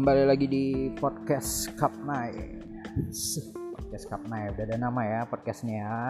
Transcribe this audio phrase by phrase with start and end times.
[0.00, 2.64] kembali lagi di podcast Cup Night.
[3.76, 6.00] Podcast Cup Night udah ada nama ya podcastnya ya.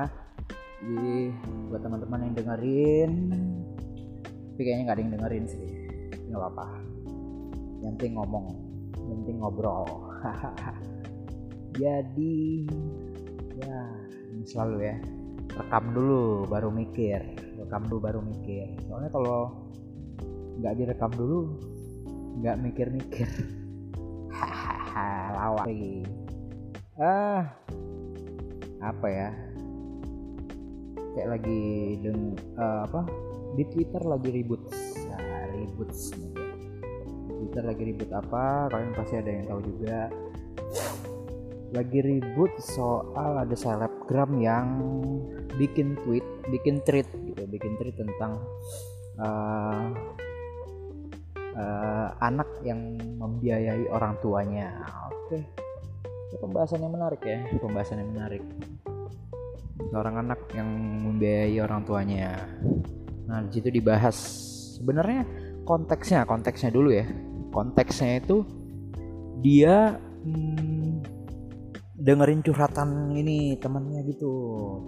[0.79, 1.34] Jadi
[1.66, 3.11] buat teman-teman yang dengerin,
[4.54, 5.71] tapi kayaknya nggak ada yang dengerin sih,
[6.07, 6.66] nggak apa-apa.
[7.82, 8.46] Yang penting ngomong,
[8.95, 9.86] yang penting ngobrol.
[11.82, 12.70] Jadi
[13.59, 13.80] ya
[14.30, 14.96] ini selalu ya
[15.50, 17.27] rekam dulu baru mikir,
[17.59, 18.71] rekam dulu baru mikir.
[18.86, 19.66] Soalnya kalau
[20.63, 21.58] nggak direkam dulu
[22.38, 23.58] nggak mikir-mikir
[24.94, 26.04] lawak lagi.
[27.00, 27.43] Ah
[28.80, 29.29] apa ya?
[31.16, 31.63] Kayak lagi
[32.00, 33.00] deng uh, apa?
[33.58, 34.62] Di Twitter lagi ribut
[35.11, 38.70] nah, ribut di Twitter lagi ribut apa?
[38.72, 39.98] Kalian pasti ada yang tahu juga.
[41.70, 44.66] Lagi ribut soal ada selebgram yang
[45.55, 48.41] bikin tweet bikin tweet gitu bikin tweet tentang
[49.20, 49.92] uh,
[51.61, 54.72] uh, anak yang membiayai orang tuanya.
[55.12, 56.39] Oke, okay.
[56.41, 58.42] pembahasan yang menarik ya, pembahasan yang menarik.
[59.92, 60.69] Seorang anak yang
[61.05, 62.36] membiayai orang tuanya.
[63.28, 64.17] Nah di situ dibahas
[64.80, 65.25] sebenarnya
[65.64, 67.06] konteksnya, konteksnya dulu ya.
[67.50, 68.47] Konteksnya itu
[69.41, 71.02] dia hmm,
[72.00, 74.33] dengerin curhatan ini temannya gitu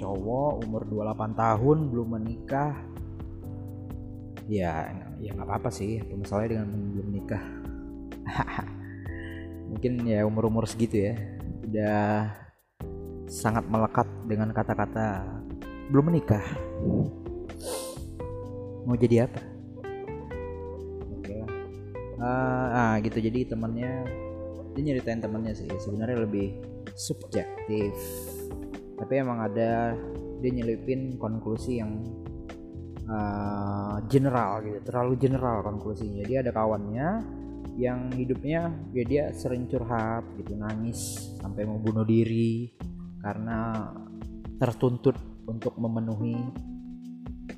[0.01, 2.73] cowok umur 28 tahun belum menikah
[4.49, 4.91] ya
[5.23, 6.03] ya nggak apa-apa sih.
[6.03, 7.45] Apa masalahnya dengan belum nikah.
[9.73, 11.15] Mungkin ya umur-umur segitu ya.
[11.67, 12.31] Udah
[13.31, 15.25] sangat melekat dengan kata-kata
[15.89, 16.45] belum menikah.
[18.83, 19.41] Mau jadi apa?
[21.19, 21.35] Oke
[22.19, 23.19] uh, ah gitu.
[23.23, 24.05] Jadi temannya
[24.73, 25.69] dia nyeritain temannya sih.
[25.81, 26.57] Sebenarnya lebih
[26.97, 27.95] subjektif.
[28.99, 29.97] Tapi emang ada
[30.43, 32.03] dia nyelipin konklusi yang
[33.09, 36.23] uh, general gitu terlalu general konklusinya.
[36.23, 37.09] Jadi ada kawannya
[37.81, 42.69] yang hidupnya ya dia sering curhat gitu nangis sampai mau bunuh diri
[43.25, 43.89] karena
[44.61, 45.17] tertuntut
[45.49, 46.37] untuk memenuhi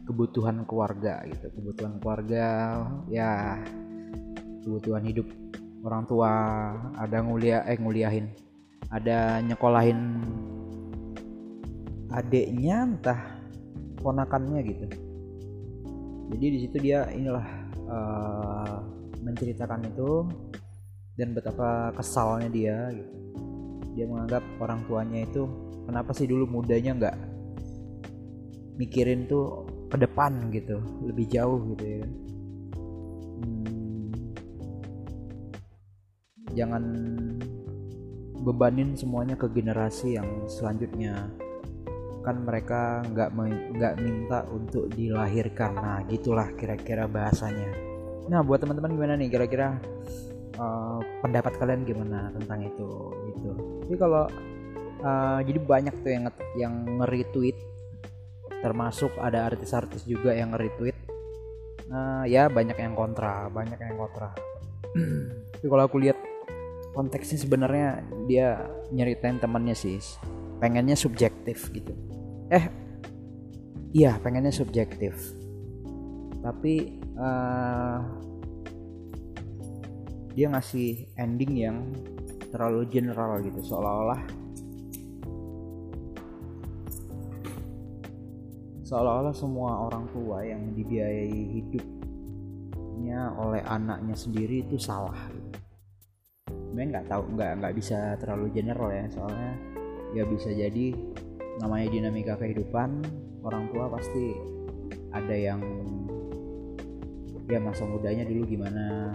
[0.06, 1.50] kebutuhan keluarga gitu.
[1.50, 2.46] Kebutuhan keluarga
[3.10, 3.58] ya
[4.64, 5.28] kebutuhan hidup
[5.84, 6.32] orang tua
[6.96, 8.32] ada nguliah eh nguliahin
[8.88, 10.24] ada nyekolahin
[12.08, 13.20] adiknya entah
[14.00, 15.03] ponakannya gitu
[16.34, 17.46] jadi di situ dia inilah
[17.86, 18.82] uh,
[19.22, 20.26] menceritakan itu
[21.14, 23.14] dan betapa kesalnya dia gitu.
[23.94, 25.46] Dia menganggap orang tuanya itu
[25.86, 27.16] kenapa sih dulu mudanya nggak
[28.82, 32.06] mikirin tuh ke depan gitu lebih jauh gitu ya?
[33.38, 34.10] Hmm,
[36.58, 36.82] jangan
[38.42, 41.30] bebanin semuanya ke generasi yang selanjutnya
[42.24, 43.30] kan mereka nggak
[43.76, 45.76] nggak minta untuk dilahirkan.
[45.76, 47.68] Nah gitulah kira-kira bahasanya.
[48.32, 49.28] Nah buat teman-teman gimana nih?
[49.28, 49.76] Kira-kira
[50.56, 52.88] uh, pendapat kalian gimana tentang itu?
[53.28, 53.50] Gitu.
[53.84, 54.24] Tapi kalau
[55.04, 56.24] uh, jadi banyak tuh yang
[56.56, 56.74] yang
[57.04, 57.56] nge-retweet.
[58.64, 60.96] Termasuk ada artis-artis juga yang nge-retweet.
[61.92, 64.32] Uh, ya banyak yang kontra banyak yang kontra.
[65.60, 66.16] Tapi kalau aku lihat
[66.96, 70.00] konteksnya sebenarnya dia nyeritain temannya sih
[70.64, 71.92] pengennya subjektif gitu.
[72.48, 72.72] Eh
[73.92, 75.12] iya pengennya subjektif.
[76.40, 78.00] Tapi uh,
[80.32, 81.76] dia ngasih ending yang
[82.48, 84.24] terlalu general gitu seolah-olah
[88.88, 95.28] seolah-olah semua orang tua yang dibiayai hidupnya oleh anaknya sendiri itu salah.
[96.48, 99.73] Sebenarnya nggak tahu nggak nggak bisa terlalu general ya soalnya
[100.14, 100.94] ya bisa jadi
[101.58, 103.02] namanya dinamika kehidupan
[103.42, 104.34] orang tua pasti
[105.14, 105.60] ada yang
[107.46, 109.12] ya masa mudanya dulu gimana.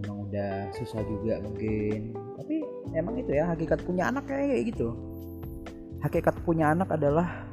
[0.00, 2.14] Memang udah susah juga mungkin.
[2.38, 2.62] Tapi
[2.94, 4.94] emang itu ya hakikat punya anak kayak gitu.
[6.00, 7.50] Hakikat punya anak adalah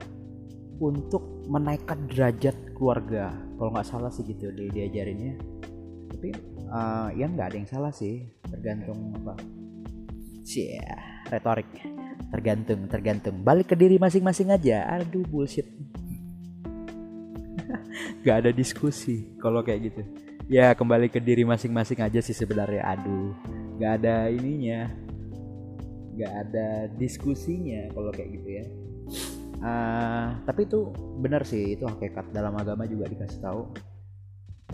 [0.77, 3.33] untuk menaikkan derajat keluarga.
[3.57, 5.35] Kalau nggak salah sih gitu dia diajarinnya.
[6.11, 6.29] Tapi
[6.69, 8.29] uh, ya nggak ada yang salah sih.
[8.45, 9.35] Tergantung apa.
[10.41, 10.97] Sih ya,
[11.29, 11.69] retorik
[12.29, 13.41] tergantung tergantung.
[13.41, 14.85] Balik ke diri masing-masing aja.
[14.99, 15.65] Aduh bullshit.
[18.25, 20.01] Gak ada diskusi kalau kayak gitu.
[20.51, 22.83] Ya kembali ke diri masing-masing aja sih sebenarnya.
[22.83, 23.31] Aduh
[23.79, 24.91] gak ada ininya.
[26.19, 28.65] Gak ada diskusinya kalau kayak gitu ya.
[29.61, 30.91] Uh, tapi itu
[31.23, 31.79] benar sih.
[31.79, 33.61] Itu hakikat dalam agama juga dikasih tahu.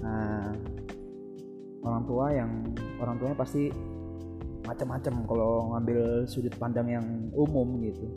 [0.02, 0.52] Uh,
[1.86, 2.52] orang tua yang
[2.98, 3.70] orang tuanya pasti
[4.68, 8.12] macam-macam kalau ngambil sudut pandang yang umum gitu.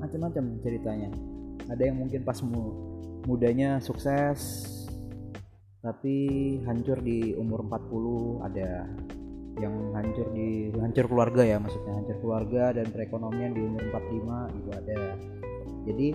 [0.00, 1.12] Macam-macam ceritanya.
[1.68, 2.40] Ada yang mungkin pas
[3.28, 4.64] mudanya sukses
[5.80, 6.16] tapi
[6.68, 8.84] hancur di umur 40 ada
[9.60, 14.70] yang hancur di hancur keluarga ya maksudnya hancur keluarga dan perekonomian di umur 45 itu
[14.72, 14.98] ada.
[15.88, 16.08] Jadi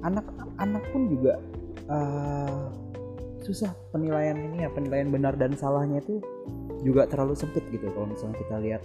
[0.00, 1.34] anak-anak pun juga
[1.90, 2.70] uh,
[3.42, 6.22] susah penilaian ini ya penilaian benar dan salahnya itu
[6.86, 7.90] juga terlalu sempit gitu.
[7.90, 8.82] Kalau misalnya kita lihat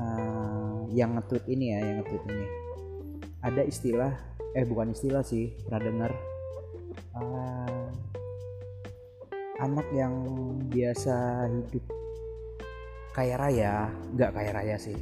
[0.00, 2.46] uh, yang nge ini ya yang nge ini.
[3.44, 4.12] Ada istilah
[4.56, 6.12] eh bukan istilah sih pernah dengar.
[7.14, 7.86] Uh,
[9.60, 10.24] anak yang
[10.72, 11.84] biasa hidup
[13.12, 14.96] kaya raya nggak kaya raya sih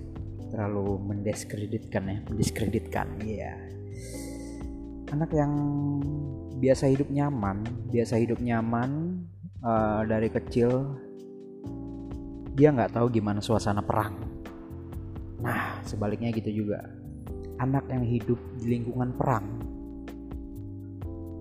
[0.50, 3.54] terlalu mendiskreditkan ya mendiskreditkan iya.
[3.54, 3.56] Yeah.
[5.14, 5.52] anak yang
[6.58, 7.62] biasa hidup nyaman
[7.92, 9.22] biasa hidup nyaman
[9.62, 10.98] uh, dari kecil
[12.58, 14.27] dia nggak tahu gimana suasana perang
[15.38, 16.82] nah sebaliknya gitu juga.
[17.58, 19.46] Anak yang hidup di lingkungan perang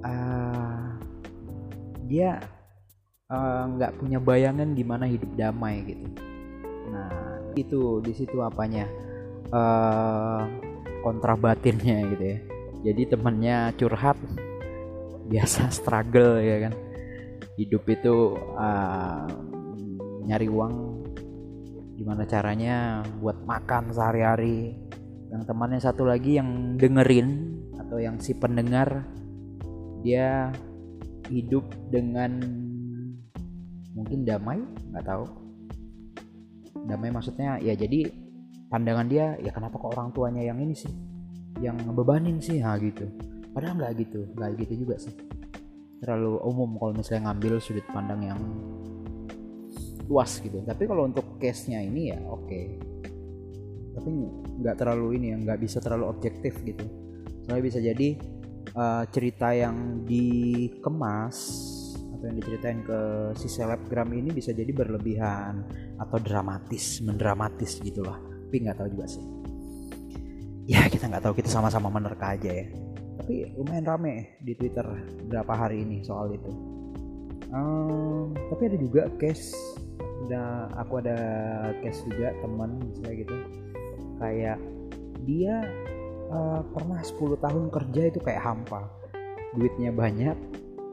[0.08, 0.86] uh,
[2.08, 2.40] dia
[3.28, 6.08] eh, nggak uh, punya bayangan gimana hidup damai gitu.
[6.88, 7.12] Nah
[7.60, 8.88] itu di situ apanya?
[9.48, 10.44] Uh,
[11.04, 12.40] kontra batinnya gitu ya.
[12.92, 14.20] Jadi temennya curhat
[15.28, 16.74] biasa struggle ya kan.
[17.60, 19.28] Hidup itu uh,
[20.28, 20.87] nyari uang
[21.98, 24.78] gimana caranya buat makan sehari-hari?
[25.34, 29.04] Yang temannya satu lagi yang dengerin atau yang si pendengar
[30.06, 30.54] dia
[31.28, 32.40] hidup dengan
[33.98, 34.62] mungkin damai
[34.94, 35.26] nggak tahu.
[36.88, 38.08] Damai maksudnya ya jadi
[38.70, 40.94] pandangan dia ya kenapa kok orang tuanya yang ini sih
[41.60, 43.10] yang ngebebanin sih ha gitu.
[43.52, 45.12] Padahal nggak gitu nggak gitu juga sih.
[45.98, 48.40] Terlalu umum kalau misalnya ngambil sudut pandang yang
[50.08, 50.64] luas gitu.
[50.64, 52.48] Tapi kalau untuk case nya ini ya oke.
[52.48, 52.68] Okay.
[53.98, 54.14] tapi
[54.62, 56.86] nggak terlalu ini ya nggak bisa terlalu objektif gitu.
[57.50, 58.14] Soalnya bisa jadi
[58.78, 61.38] uh, cerita yang dikemas
[62.18, 63.00] atau yang diceritain ke
[63.38, 65.66] si selebgram ini bisa jadi berlebihan
[65.98, 68.22] atau dramatis mendramatis gitulah.
[68.22, 69.26] Tapi nggak tahu juga sih.
[70.70, 72.70] Ya kita nggak tahu kita sama-sama menerka aja ya.
[73.18, 74.86] Tapi lumayan rame di Twitter
[75.26, 76.52] berapa hari ini soal itu.
[77.48, 79.56] Um, tapi ada juga case
[80.26, 81.18] udah aku ada
[81.84, 83.36] case juga teman misalnya gitu.
[84.18, 84.58] Kayak
[85.28, 85.56] dia
[86.34, 88.90] uh, pernah 10 tahun kerja itu kayak hampa.
[89.54, 90.38] Duitnya banyak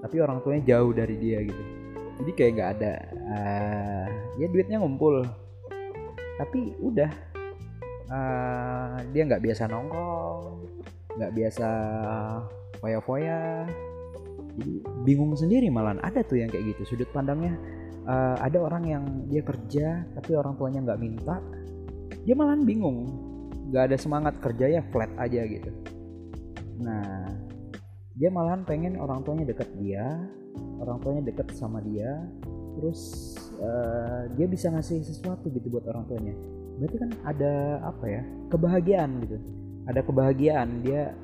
[0.04, 1.62] tapi orang tuanya jauh dari dia gitu.
[2.20, 2.92] Jadi kayak nggak ada
[3.32, 4.06] uh,
[4.36, 5.24] ya duitnya ngumpul.
[6.34, 7.10] Tapi udah
[8.10, 10.66] uh, dia nggak biasa nongkrong
[11.14, 11.68] nggak biasa
[12.82, 13.64] foya-foya.
[14.54, 14.72] Jadi
[15.02, 17.58] bingung sendiri malah ada tuh yang kayak gitu sudut pandangnya
[18.04, 21.36] uh, ada orang yang dia kerja tapi orang tuanya nggak minta.
[22.24, 23.10] Dia malah bingung.
[23.72, 25.70] Nggak ada semangat kerja ya flat aja gitu.
[26.80, 27.28] Nah
[28.14, 30.06] dia malahan pengen orang tuanya deket dia
[30.78, 32.22] orang tuanya deket sama dia.
[32.74, 33.00] Terus
[33.62, 36.34] uh, dia bisa ngasih sesuatu gitu buat orang tuanya.
[36.78, 37.52] Berarti kan ada
[37.86, 38.22] apa ya?
[38.50, 39.36] Kebahagiaan gitu.
[39.84, 40.68] Ada kebahagiaan.
[40.82, 41.14] Dia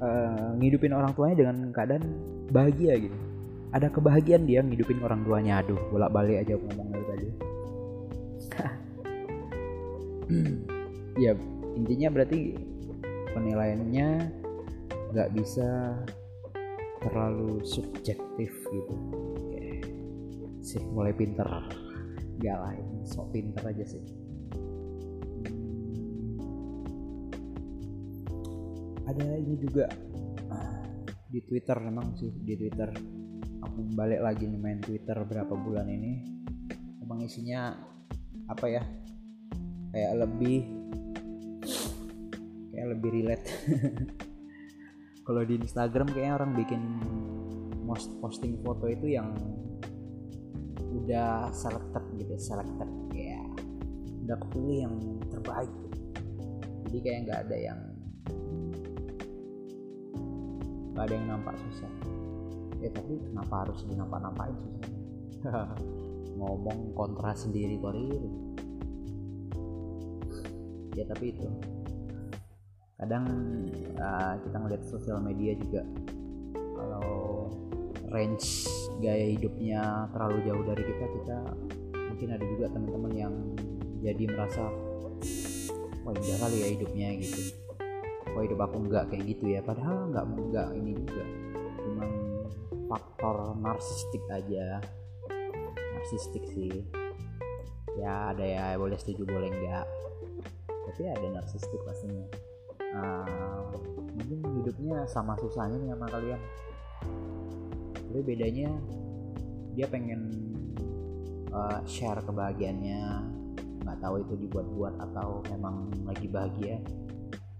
[0.00, 2.04] uh, ngidupin orang tuanya dengan keadaan
[2.52, 3.27] bahagia gitu
[3.72, 5.60] ada kebahagiaan dia ngidupin orang tuanya.
[5.60, 7.28] Aduh bolak balik aja ngomong dari tadi.
[11.18, 11.32] Ya
[11.74, 12.54] intinya berarti
[13.32, 14.08] penilaiannya
[15.12, 15.98] nggak bisa
[17.00, 18.94] terlalu subjektif gitu.
[19.36, 19.82] Oke.
[20.60, 21.46] Sih mulai pinter.
[22.38, 24.04] Gak lah ini sok pinter aja sih.
[29.08, 29.88] Ada ini juga
[31.28, 33.17] di Twitter memang sih di Twitter
[33.78, 36.18] balik lagi nih main Twitter berapa bulan ini.
[36.98, 37.78] Emang isinya
[38.50, 38.82] apa ya?
[39.94, 40.58] Kayak lebih
[42.74, 43.46] kayak lebih relate.
[45.26, 46.82] Kalau di Instagram kayaknya orang bikin
[47.86, 49.30] most posting foto itu yang
[50.98, 52.90] udah selected gitu selected.
[53.14, 53.38] Ya
[54.26, 54.94] udah kepilih yang
[55.30, 55.72] terbaik.
[56.88, 57.80] Jadi kayak nggak ada yang
[60.98, 62.17] gak ada yang nampak susah
[62.78, 64.56] ya tapi kenapa harus dinampak-nampakin
[65.38, 65.70] susah
[66.38, 68.22] ngomong kontra sendiri korir
[70.98, 71.46] ya tapi itu.
[72.98, 73.24] Kadang
[73.94, 75.86] uh, kita ngeliat sosial media juga
[76.74, 77.46] kalau
[78.10, 78.66] range
[78.98, 81.38] gaya hidupnya terlalu jauh dari kita kita
[81.94, 83.34] mungkin ada juga teman-teman yang
[84.02, 84.66] jadi merasa
[86.02, 87.54] wah indah kali ya hidupnya gitu.
[88.34, 91.24] Kok hidup aku nggak kayak gitu ya padahal nggak nggak ini juga
[92.88, 94.80] faktor narsistik aja.
[95.94, 96.88] Narsistik sih.
[98.00, 99.86] Ya ada ya boleh setuju boleh enggak.
[100.88, 102.24] Tapi ada narsistik pastinya.
[102.88, 103.68] Uh,
[104.16, 106.40] mungkin hidupnya sama susahnya nih sama kalian.
[107.92, 108.72] Tapi bedanya
[109.76, 110.32] dia pengen
[111.52, 113.02] uh, share kebahagiaannya.
[113.84, 116.80] Nggak tahu itu dibuat-buat atau memang lagi bahagia.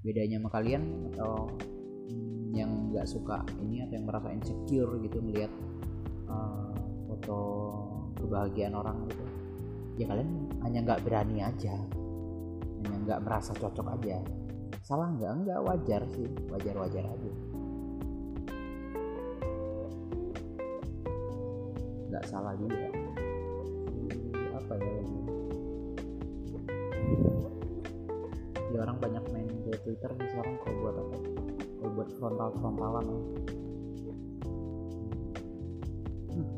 [0.00, 1.52] Bedanya sama kalian atau
[2.64, 5.52] yang nggak suka ini atau yang merasa insecure gitu melihat
[6.26, 6.74] uh,
[7.06, 7.38] foto
[8.18, 9.24] kebahagiaan orang gitu
[9.98, 10.30] ya kalian
[10.62, 11.74] hanya nggak berani aja
[12.78, 14.22] hanya nggak merasa cocok aja.
[14.86, 15.32] Salah nggak?
[15.44, 17.32] Nggak wajar sih wajar wajar aja.
[22.08, 22.86] Nggak salah juga.
[24.54, 25.18] Apa ya lagi?
[28.68, 31.16] Ya orang banyak main di Twitter nih sekarang kalau buat apa
[31.78, 33.20] kalau buat frontal frontalan ya.
[36.34, 36.48] Hmm.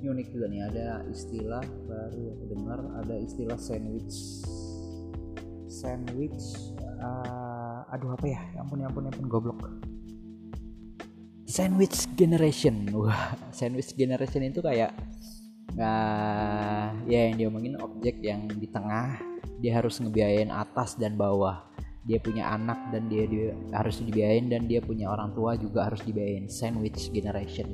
[0.00, 4.16] ini unik juga nih ada istilah baru aku dengar ada istilah sandwich
[5.66, 6.42] sandwich
[7.02, 8.40] uh, aduh apa ya?
[8.54, 9.60] ya ampun ya ampun ya ampun goblok
[11.50, 14.94] sandwich generation wah sandwich generation itu kayak
[15.78, 19.18] uh, ya yang dia omongin objek yang di tengah
[19.60, 21.69] dia harus ngebiayain atas dan bawah
[22.00, 26.00] dia punya anak dan dia, dia harus dibiayain dan dia punya orang tua juga harus
[26.00, 26.48] dibiayain.
[26.48, 27.68] Sandwich generation.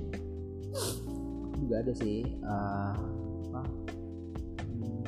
[1.63, 2.95] Juga ada sih uh,
[3.51, 3.63] apa?
[4.67, 5.07] Hmm,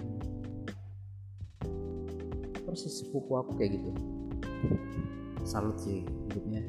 [2.62, 3.90] persis sepupu aku kayak gitu.
[5.42, 6.62] Salut sih hidupnya.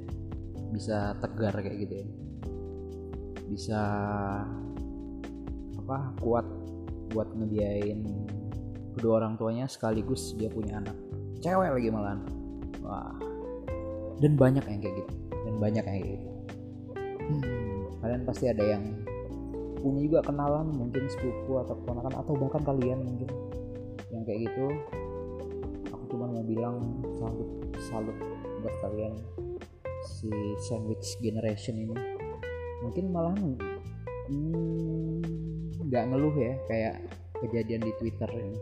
[0.73, 2.07] Bisa tegar kayak gitu ya.
[3.49, 3.81] Bisa
[5.77, 6.45] apa kuat
[7.09, 8.05] buat ngebiayain
[8.93, 10.97] kedua orang tuanya sekaligus dia punya anak.
[11.39, 12.38] Cewek lagi malahan
[12.89, 13.13] wah.
[14.19, 15.13] Dan banyak yang kayak gitu.
[15.45, 16.27] Dan banyak yang kayak gitu.
[17.29, 18.83] Hmm, kalian pasti ada yang
[19.79, 23.29] punya juga kenalan mungkin sepupu atau keponakan atau bahkan kalian mungkin
[24.11, 24.65] yang kayak gitu.
[25.93, 28.17] Aku cuma mau bilang salut salut
[28.59, 29.13] buat kalian
[30.03, 30.27] si
[30.67, 31.95] sandwich generation ini.
[32.83, 35.21] Mungkin malah hmm,
[35.87, 36.95] nggak hmm, ngeluh ya kayak
[37.39, 38.59] kejadian di Twitter ini.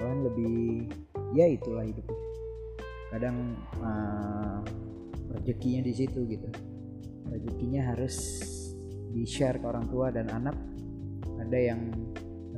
[0.00, 0.88] Malah lebih
[1.36, 2.06] ya itulah hidup
[3.14, 4.58] kadang uh,
[5.38, 6.50] rezekinya di situ gitu.
[7.30, 8.42] Rezekinya harus
[9.14, 10.58] di share ke orang tua dan anak.
[11.38, 11.94] Ada yang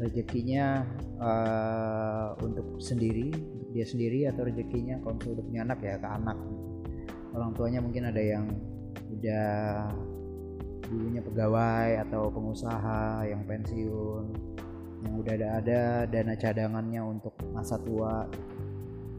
[0.01, 0.81] rezekinya
[1.21, 6.39] uh, untuk sendiri untuk dia sendiri atau rezekinya kalau sudah punya anak ya ke anak.
[7.37, 8.49] Orang tuanya mungkin ada yang
[9.13, 9.53] udah
[10.89, 14.25] dulunya pegawai atau pengusaha yang pensiun
[15.05, 18.25] yang udah ada ada dana cadangannya untuk masa tua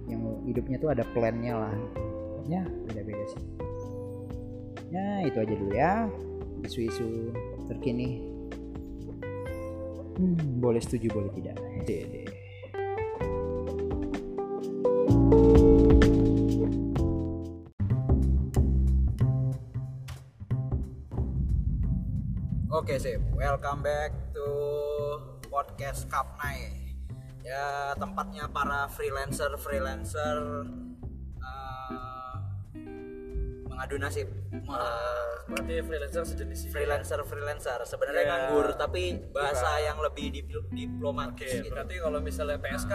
[0.07, 1.75] yang hidupnya tuh ada plannya lah.
[2.47, 3.43] Ya beda-beda sih.
[4.87, 6.07] Ya itu aja dulu ya.
[6.63, 7.35] Isu-isu
[7.67, 8.23] terkini.
[10.17, 11.55] Hmm, boleh setuju boleh tidak.
[11.85, 12.25] Deh
[22.77, 24.47] Oke okay, sip, welcome back to
[25.49, 26.76] podcast Kapnai
[27.47, 30.67] ya tempatnya para freelancer freelancer
[31.39, 32.35] uh,
[33.71, 34.27] mengadu nasib.
[34.67, 37.79] Uh, berarti freelancer sejenis freelancer freelancer.
[37.87, 38.31] Sebenarnya yeah.
[38.51, 39.87] nganggur tapi bahasa Bukan.
[39.87, 40.27] yang lebih
[40.75, 41.71] diplomatis okay, gitu.
[41.71, 42.93] berarti kalau misalnya PSK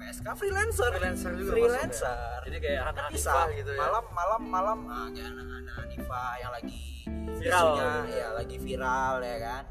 [0.00, 0.90] PSK freelancer.
[0.96, 2.16] Freelancer juga freelancer.
[2.16, 2.40] Ya?
[2.48, 3.32] jadi kayak anak bisa.
[3.52, 3.80] gitu ya?
[3.84, 4.78] Malam malam malam.
[4.88, 6.80] Nah, kayak anak-anak Hanifa yang lagi
[7.36, 7.68] viral.
[8.08, 9.64] ya lagi viral ya kan?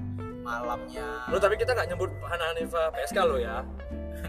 [0.44, 3.64] Malamnya lo tapi kita nggak nyebut Hana Hanifa PSK lo ya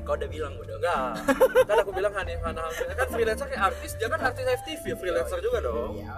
[0.04, 1.10] kau udah bilang udah enggak.
[1.68, 2.62] Kan aku bilang Hanifa Hana
[2.94, 5.96] kan freelancer kayak artis dia kan artis FTV freelancer juga dong.
[5.98, 6.14] Iya,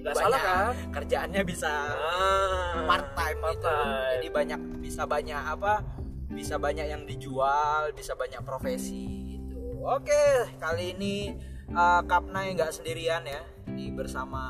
[0.00, 0.72] Gak salah kan?
[0.96, 3.76] kerjaannya bisa ah, part time part gitu
[4.16, 5.84] jadi banyak bisa banyak apa
[6.32, 11.36] bisa banyak yang dijual bisa banyak profesi itu oke kali ini
[11.74, 13.42] uh, Kapnai nggak sendirian ya.
[13.70, 14.42] Ini bersama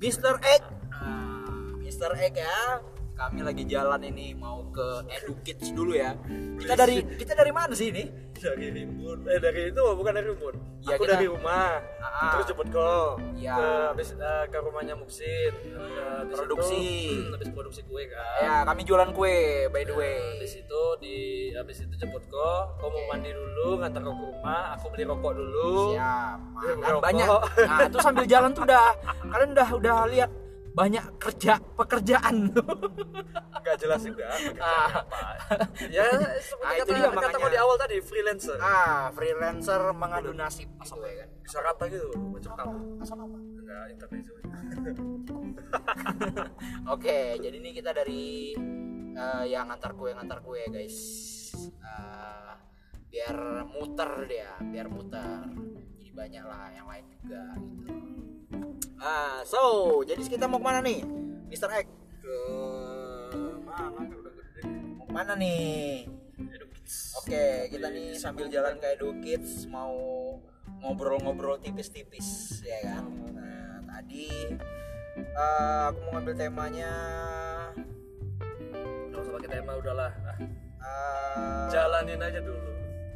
[0.00, 0.40] Mr.
[0.40, 0.62] Egg.
[0.92, 2.12] Uh, Mr.
[2.20, 2.80] Egg ya
[3.14, 6.18] kami lagi jalan ini mau ke Edukids dulu ya.
[6.58, 8.10] Kita dari kita dari mana sih ini?
[8.34, 9.22] Dari Rimbun.
[9.30, 10.54] Eh dari itu bukan dari Rimbun.
[10.84, 11.16] Ya, Aku kita...
[11.16, 11.78] dari rumah.
[12.02, 12.34] Ah.
[12.34, 13.16] Terus jemput kau.
[13.38, 13.54] Ya.
[13.56, 15.54] Ke, habis uh, ke rumahnya Muksin.
[16.28, 16.84] Produksi.
[17.08, 18.42] Itu, hmm, habis produksi kue kan.
[18.42, 20.18] Ya, kami jualan kue by the way.
[20.18, 21.16] Nah, di situ di
[21.54, 25.32] habis itu jemput kau, kau mau mandi dulu, ngantar kau ke rumah, aku beli rokok
[25.38, 25.94] dulu.
[25.94, 26.38] Siap.
[26.82, 27.26] Kan banyak.
[27.64, 28.84] Nah, itu sambil jalan tuh udah
[29.30, 30.30] kalian udah udah lihat
[30.74, 32.50] banyak kerja pekerjaan.
[33.62, 34.26] Nggak jelas juga
[34.60, 35.06] ah.
[35.06, 35.18] apa.
[35.86, 36.04] Ya
[36.42, 38.58] seperti ah, kata, dia, kata di awal tadi freelancer.
[38.58, 40.66] Ah freelancer mengadu nasib.
[40.82, 41.24] Asal gitu, ya?
[41.24, 43.38] Kan bisa kata gitu macam kamu asal apa?
[43.38, 44.26] Enggak internet
[46.94, 48.54] oke jadi ini kita dari
[49.14, 50.98] uh, yang antar kue yang antar kue guys.
[51.80, 52.58] Uh,
[53.08, 55.46] biar muter dia biar muter.
[56.02, 58.33] Jadi banyak lah yang lain juga gitu
[59.02, 61.02] Ah, so, jadi kita mau ke mana nih,
[61.50, 61.86] Mister X?
[62.22, 62.38] Ke
[63.66, 64.00] mana?
[64.06, 64.62] Udah gede.
[64.98, 66.06] Mau ke mana nih?
[67.16, 69.96] Oke, kita nih sambil jalan ke Edu Kids mau
[70.84, 73.08] ngobrol-ngobrol tipis-tipis ya kan.
[73.32, 74.28] Nah, tadi
[75.32, 76.92] uh, aku mau ngambil temanya
[79.08, 80.12] Gak usah pakai tema udahlah.
[80.84, 82.72] Uh, Jalanin aja dulu.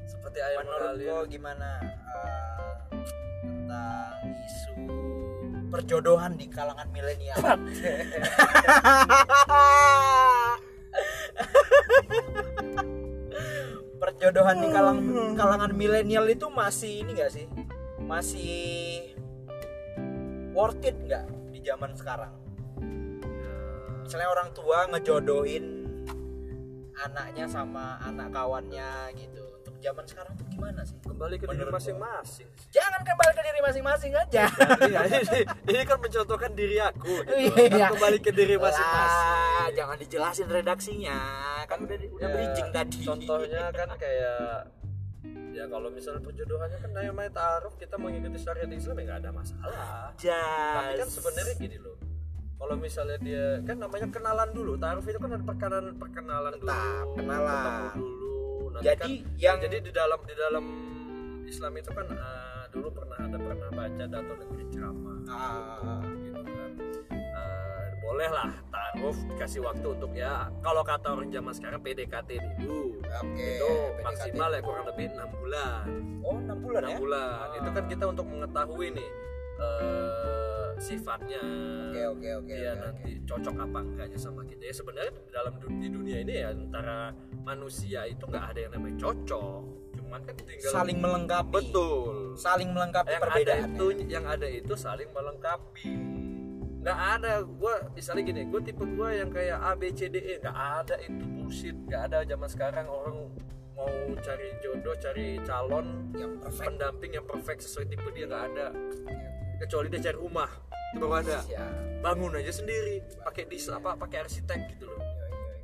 [0.08, 2.73] Seperti ayam menurut gimana uh,
[3.44, 4.16] tentang
[4.49, 4.73] isu
[5.69, 7.37] perjodohan di kalangan milenial?
[14.01, 14.99] perjodohan di kalang,
[15.37, 17.47] kalangan milenial itu masih ini gak sih?
[18.01, 19.13] Masih
[20.57, 22.33] worth it nggak di zaman sekarang?
[24.03, 25.65] Misalnya orang tua ngejodohin
[26.99, 29.48] anaknya sama anak kawannya gitu
[29.78, 30.97] zaman sekarang tuh gimana sih?
[31.02, 34.44] Kembali ke diri masing-masing jangan kembali ke diri masing-masing aja.
[35.08, 37.56] Ini, ini kan mencontohkan diri aku gitu.
[37.75, 37.88] iya.
[37.90, 39.73] kembali ke diri masing-masing.
[39.76, 41.18] Jangan dijelasin redaksinya.
[41.66, 42.99] Kan udah udah ya, bridging tadi.
[43.04, 44.73] contohnya kan kayak
[45.52, 50.12] ya kalau misalnya perjodohannya kan namanya taruh kita mengikuti syariat Islam ya nggak ada masalah.
[50.14, 50.75] Just.
[50.76, 51.97] tapi kan sebenarnya gini loh.
[52.58, 54.73] Kalau misalnya dia kan namanya kenalan dulu.
[54.78, 57.54] Taruh itu kan ada perkenalan perkenalan Tetap, dulu kenalan
[57.94, 58.38] dulu
[58.78, 59.11] Nanti jadi kan,
[59.42, 60.64] yang jadi di dalam di dalam
[61.49, 65.18] Islam itu kan uh, dulu pernah ada pernah baca dato negeri ceramah.
[65.26, 66.02] Ah.
[66.23, 66.70] gitu kan.
[67.11, 73.02] Uh, boleh lah taruh dikasih waktu untuk ya kalau kata orang zaman sekarang PDKT dulu.
[73.02, 75.85] Okay, itu PDKT maksimal ya kurang lebih enam bulan.
[76.23, 76.97] Oh enam bulan 6 ya?
[77.02, 77.26] bulan.
[77.35, 77.56] Ah.
[77.58, 79.08] itu kan kita untuk mengetahui nih
[79.58, 80.48] uh,
[80.78, 83.26] sifatnya oke okay, oke okay, oke okay, ya okay, nanti okay.
[83.26, 84.62] cocok apa enggaknya sama kita.
[84.68, 86.99] Ya sebenarnya dalam di dunia ini ya antara
[87.42, 89.62] manusia itu nggak ada yang namanya cocok.
[89.99, 91.52] Cuman kan tinggal saling melengkapi.
[91.52, 92.16] Betul.
[92.38, 95.90] Saling melengkapi yang perbedaan ada itu yang ada itu saling melengkapi.
[96.78, 97.32] Nggak ada.
[97.44, 100.35] Gue misalnya gini gue tipe gue yang kayak A B C D E.
[100.40, 101.76] Nggak ada itu bullshit.
[101.86, 103.17] Nggak ada zaman sekarang orang
[103.78, 106.67] mau cari jodoh cari calon yang perfect.
[106.67, 108.67] pendamping yang perfect sesuai tipe dia nggak ada
[109.58, 110.50] kecuali dia cari rumah
[110.97, 111.38] baru ada
[112.00, 115.02] bangun aja sendiri pakai dis apa pakai arsitek gitu loh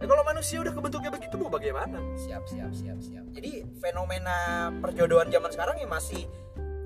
[0.02, 1.96] Ya kalau manusia udah kebentuknya begitu mau bagaimana?
[2.18, 3.24] Siap, siap, siap, siap.
[3.30, 6.28] Jadi fenomena perjodohan zaman sekarang ya masih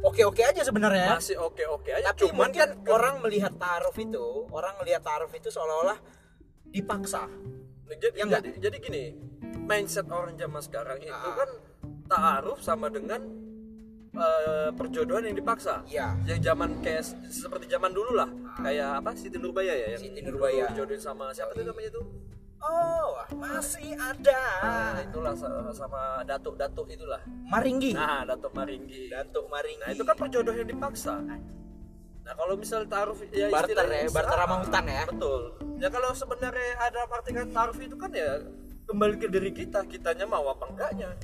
[0.06, 1.18] oke-oke aja sebenarnya.
[1.18, 2.14] Masih oke-oke aja.
[2.14, 5.98] Tapi Cuman kan orang melihat taruh itu, orang melihat taruh itu seolah-olah
[6.70, 7.26] dipaksa.
[7.88, 9.04] Jadi, ya jadi, jadi gini,
[9.66, 11.34] mindset orang zaman sekarang itu ah.
[11.42, 11.50] kan
[12.06, 13.47] taruh sama dengan
[14.18, 15.87] uh, perjodohan yang dipaksa.
[15.87, 16.18] Iya.
[16.26, 18.26] Yang zaman kayak seperti zaman dulu lah.
[18.26, 18.66] Ah.
[18.66, 19.11] Kayak apa?
[19.14, 20.66] Siti Nurbaya ya yang Siti Nurbaya.
[20.74, 22.07] Jodohin sama siapa tuh namanya tuh?
[22.59, 24.42] Oh, masih ada.
[24.66, 25.31] Nah, itulah
[25.70, 27.22] sama datuk-datuk itulah.
[27.46, 27.94] Maringgi.
[27.94, 29.14] Nah, datuk Maringgi.
[29.14, 29.87] Datuk Maringgi.
[29.87, 31.22] Nah, itu kan perjodohan yang dipaksa.
[31.22, 35.07] Nah, kalau misal taruh ya barter ya, barter sama hutang ya.
[35.07, 35.42] Betul.
[35.78, 38.42] Ya kalau sebenarnya ada arti kan taruh itu kan ya
[38.90, 41.14] kembali ke diri kita, kitanya mau apa enggaknya.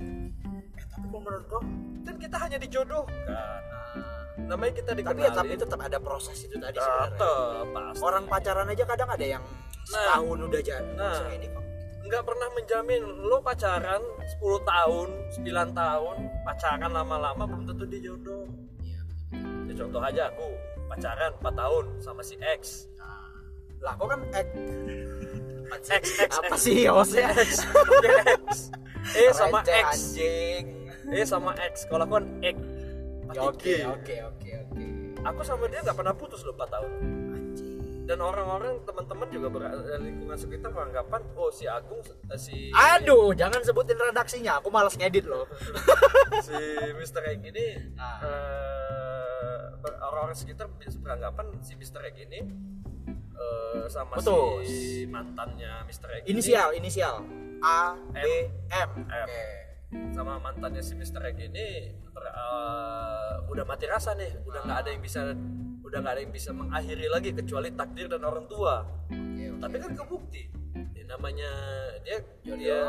[0.94, 1.62] Tapi menurut kok
[2.06, 3.10] kan kita hanya dijodohkan.
[3.26, 3.58] Nah,
[4.46, 5.26] namanya kita dikenali.
[5.26, 7.98] Tapi, ya, tapi tetap ada proses itu tadi sebenarnya.
[7.98, 11.64] Orang pacaran aja kadang ada yang nah, setahun udah jadi nah, ini kok.
[12.04, 15.08] Nggak pernah menjamin lo pacaran 10 tahun
[15.40, 18.44] 9 tahun pacaran lama-lama belum tentu dia jodoh
[18.84, 19.00] ya,
[19.64, 20.46] ya contoh aja aku
[20.92, 22.92] pacaran 4 tahun sama si X.
[23.00, 23.32] Nah,
[23.80, 24.46] lah kok kan X?
[25.74, 28.70] X, X, apa sih hostnya X, X.
[29.20, 31.84] eh sama X anjing eh sama X.
[31.90, 32.56] Kalau aku kan X.
[33.34, 33.74] Oke.
[33.84, 34.86] Oke oke oke.
[35.24, 36.92] Aku sama dia nggak pernah putus loh 4 tahun.
[38.04, 43.32] Dan orang-orang teman-teman juga ber, eh, lingkungan sekitar beranggapan oh si Agung eh, si aduh
[43.32, 44.60] jangan sebutin redaksinya.
[44.60, 45.48] Aku malas ngedit loh.
[46.44, 46.56] Si
[46.98, 48.18] Mister Egg ini nah.
[48.20, 49.62] uh,
[50.10, 52.42] orang-orang sekitar beranggapan si Mister Egg ini
[53.38, 54.66] uh, sama Betul.
[54.66, 57.24] si mantannya Mister Egg inisial ini, inisial.
[57.64, 58.26] A B
[58.68, 59.28] M, M.
[59.30, 59.63] Okay.
[60.14, 64.30] Sama mantannya si Mister Egg ini uh, udah mati rasa nih.
[64.46, 65.20] Udah nggak ada yang bisa
[65.84, 68.86] udah nggak ada yang bisa mengakhiri lagi kecuali takdir dan orang tua.
[69.10, 69.60] Okay, okay.
[69.60, 70.42] tapi kan kebukti.
[70.74, 71.50] Ya, namanya
[72.02, 72.58] dia Jodoh.
[72.58, 72.80] dia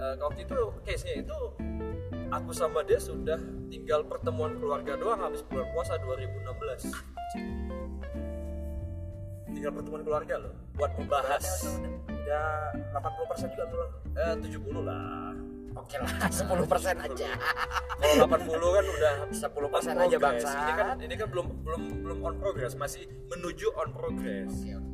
[0.00, 1.38] uh, waktu itu case nya itu
[2.30, 3.36] aku sama dia sudah
[3.68, 7.20] tinggal pertemuan keluarga doang habis bulan puasa 2016
[9.60, 11.76] tinggal pertemuan keluarga loh buat membahas.
[12.08, 15.36] Udah 80% juga belum eh 70 lah
[15.80, 16.12] Oke lah,
[16.44, 17.30] 10 persen aja.
[18.00, 20.50] Kalau 80 kan udah 10 persen aja bangsa.
[20.52, 24.52] Ini kan ini kan belum belum belum on progress, masih menuju on progress.
[24.52, 24.90] Oke, oke.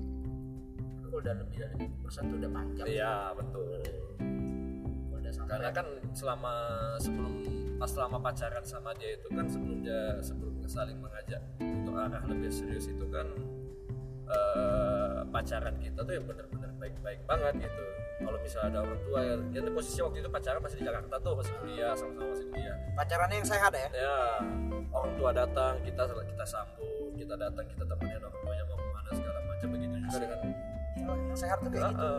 [1.02, 2.86] Kalau udah lebih dari persen tuh udah panjang.
[2.86, 3.82] Iya, betul.
[5.10, 5.50] Udah sampai.
[5.58, 6.52] Karena kan selama
[7.02, 7.32] sebelum
[7.76, 12.48] pas selama pacaran sama dia itu kan sebelum dia sebelum saling mengajak untuk arah lebih
[12.48, 13.28] serius itu kan
[14.28, 17.82] uh, pacaran kita tuh yang bener-bener baik-baik banget gitu.
[18.16, 21.32] Kalau misalnya ada orang tua yang, yang posisi waktu itu pacaran masih di Jakarta tuh
[21.36, 22.76] masih kuliah sama-sama masih kuliah.
[22.96, 23.88] Pacarannya yang sehat ya?
[23.92, 24.18] Ya
[24.90, 29.10] orang tua datang kita kita sambut kita datang kita temenin orang tuanya mau ke mana
[29.12, 30.38] segala macam begitu juga dengan
[31.06, 32.10] yang sehat tuh kayak gitu.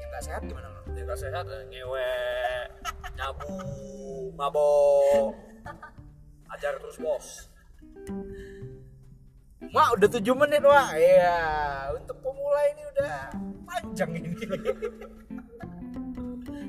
[0.00, 2.10] Yang nggak sehat gimana lo dia nggak sehat eh, ngewe
[3.16, 3.52] nyabu
[4.32, 5.36] mabok.
[6.46, 7.52] Ajar terus bos
[9.74, 11.38] Mak udah 7 menit wah Iya
[11.96, 13.16] Untuk pemula ini udah
[13.66, 14.34] panjang ini.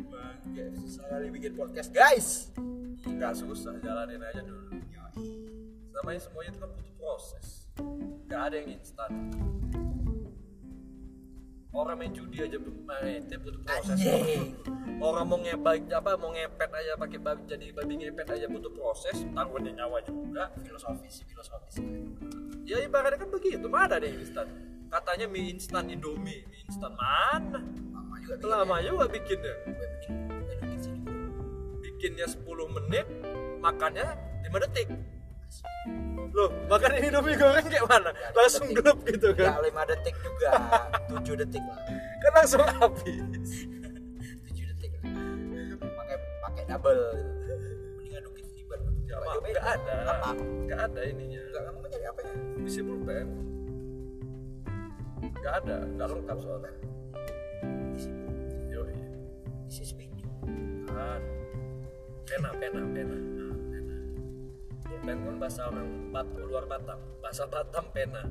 [0.08, 2.50] Bangke susah kali bikin podcast guys.
[3.06, 4.82] Nggak susah jalanin aja dulu.
[5.98, 7.48] Namanya semuanya itu kan butuh proses.
[8.28, 9.12] Nggak ada yang instan
[11.76, 13.98] orang main judi aja main itu butuh proses.
[14.00, 14.56] Anjing.
[14.98, 19.28] Orang mau ngepet apa mau ngepet aja pakai babi jadi babi ngepet aja butuh proses
[19.36, 21.78] tanggungan nyawa juga Filosofis filosofis
[22.68, 24.48] ya ibaratnya kan begitu mana yang instan.
[24.88, 27.60] Katanya mie instan indomie mie instan mana?
[27.64, 28.92] Lama juga bikin lama ya.
[28.92, 30.16] juga bikin dulu
[31.80, 33.08] bikinnya 10 menit
[33.64, 34.08] makannya
[34.52, 34.88] 5 detik
[36.38, 38.12] loh makan indomie goreng kayak mana?
[38.14, 40.50] Ya, langsung gelap gitu Ya kan 5 detik juga.
[41.10, 41.80] 7 detik lah.
[42.22, 43.52] Kan langsung habis.
[44.54, 45.04] 7 detik lah.
[45.82, 47.04] Pakai pakai double.
[47.18, 47.56] Gitu.
[47.98, 49.54] Mending adukin tiban ya cobain.
[49.56, 49.96] nggak ada.
[50.14, 50.44] Apa?
[50.68, 51.42] nggak ada ininya.
[51.42, 52.34] Enggak kamu nyari apa ya?
[52.68, 53.28] isi pulpen.
[55.42, 55.78] Nggak ada.
[55.96, 56.72] Nggak lengkap soalnya.
[57.98, 58.10] Isi
[58.70, 58.96] Yoi.
[59.68, 59.84] isi
[60.98, 61.22] kan
[62.28, 63.27] pena pena pena
[65.08, 68.28] pen kan bahasa orang bat luar Batam bahasa Batam pena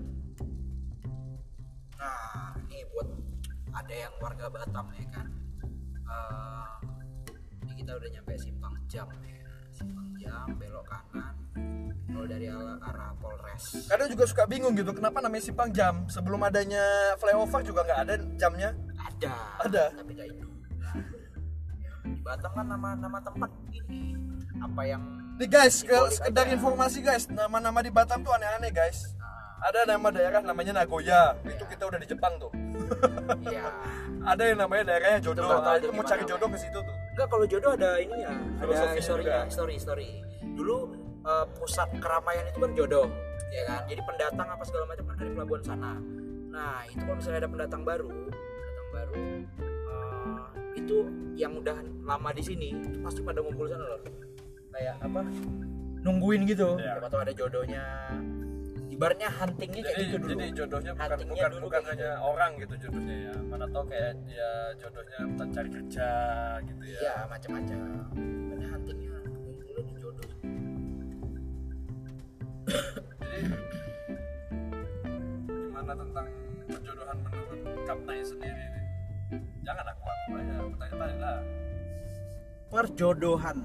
[1.97, 3.09] Nah, ini buat
[3.73, 5.33] ada yang warga Batam ya kan.
[5.97, 6.69] Eh,
[7.65, 9.49] ini kita udah nyampe simpang jam ya.
[9.73, 11.35] Simpang jam belok kanan.
[12.13, 13.89] Kalau dari arah, arah Polres.
[13.89, 18.15] kadang juga suka bingung gitu kenapa namanya simpang jam sebelum adanya flyover juga nggak ada
[18.37, 19.35] jamnya Ada.
[19.65, 19.85] Ada.
[19.97, 20.49] Tapi gak itu.
[20.77, 20.95] Nah,
[22.05, 24.13] di Batam kan nama-nama tempat ini
[24.61, 29.13] apa yang nih guys ke, sekedar informasi guys nama-nama di Batam tuh aneh-aneh guys
[29.57, 32.53] Nah, ada nama daerah namanya Nagoya itu kita udah di Jepang tuh
[33.49, 33.73] Iya.
[34.37, 37.49] ada yang namanya daerahnya jodoh ah, itu mau cari jodoh ke situ tuh Enggak kalau
[37.49, 40.21] jodoh ada ini ya, ada historinya, story story.
[40.53, 40.77] Dulu
[41.25, 43.09] eh, pusat keramaian itu kan jodoh,
[43.49, 43.89] ya kan.
[43.89, 45.97] Jadi pendatang apa segala macam kan dari pelabuhan sana.
[46.53, 49.25] Nah itu kalau misalnya ada pendatang baru, pendatang baru
[49.65, 50.41] eh,
[50.77, 50.97] itu
[51.41, 52.69] yang udah lama di sini
[53.01, 54.01] pasti pada ngumpul sana loh.
[54.77, 55.21] Kayak apa?
[56.05, 56.77] Nungguin gitu.
[56.77, 57.01] Iya.
[57.01, 57.85] Siapa tahu ada jodohnya.
[58.87, 60.31] Ibaratnya huntingnya kayak jadi gitu dulu.
[60.41, 64.13] jadi jodohnya bukan bukan dulu bukan kayak hanya orang gitu jodohnya ya mana tau kayak
[64.25, 66.09] dia jodohnya mencari kerja
[66.65, 67.79] gitu ya Iya macam-macam.
[68.17, 70.31] Ibaratnya huntingnya ngumpulnya di jodoh.
[73.21, 73.39] jadi
[75.45, 76.27] gimana tentang
[76.65, 78.85] perjodohan menurut Kapnai sendiri nih
[79.61, 81.41] jangan aku aku aja bertanya-tanya lah
[82.67, 83.59] Perjodohan.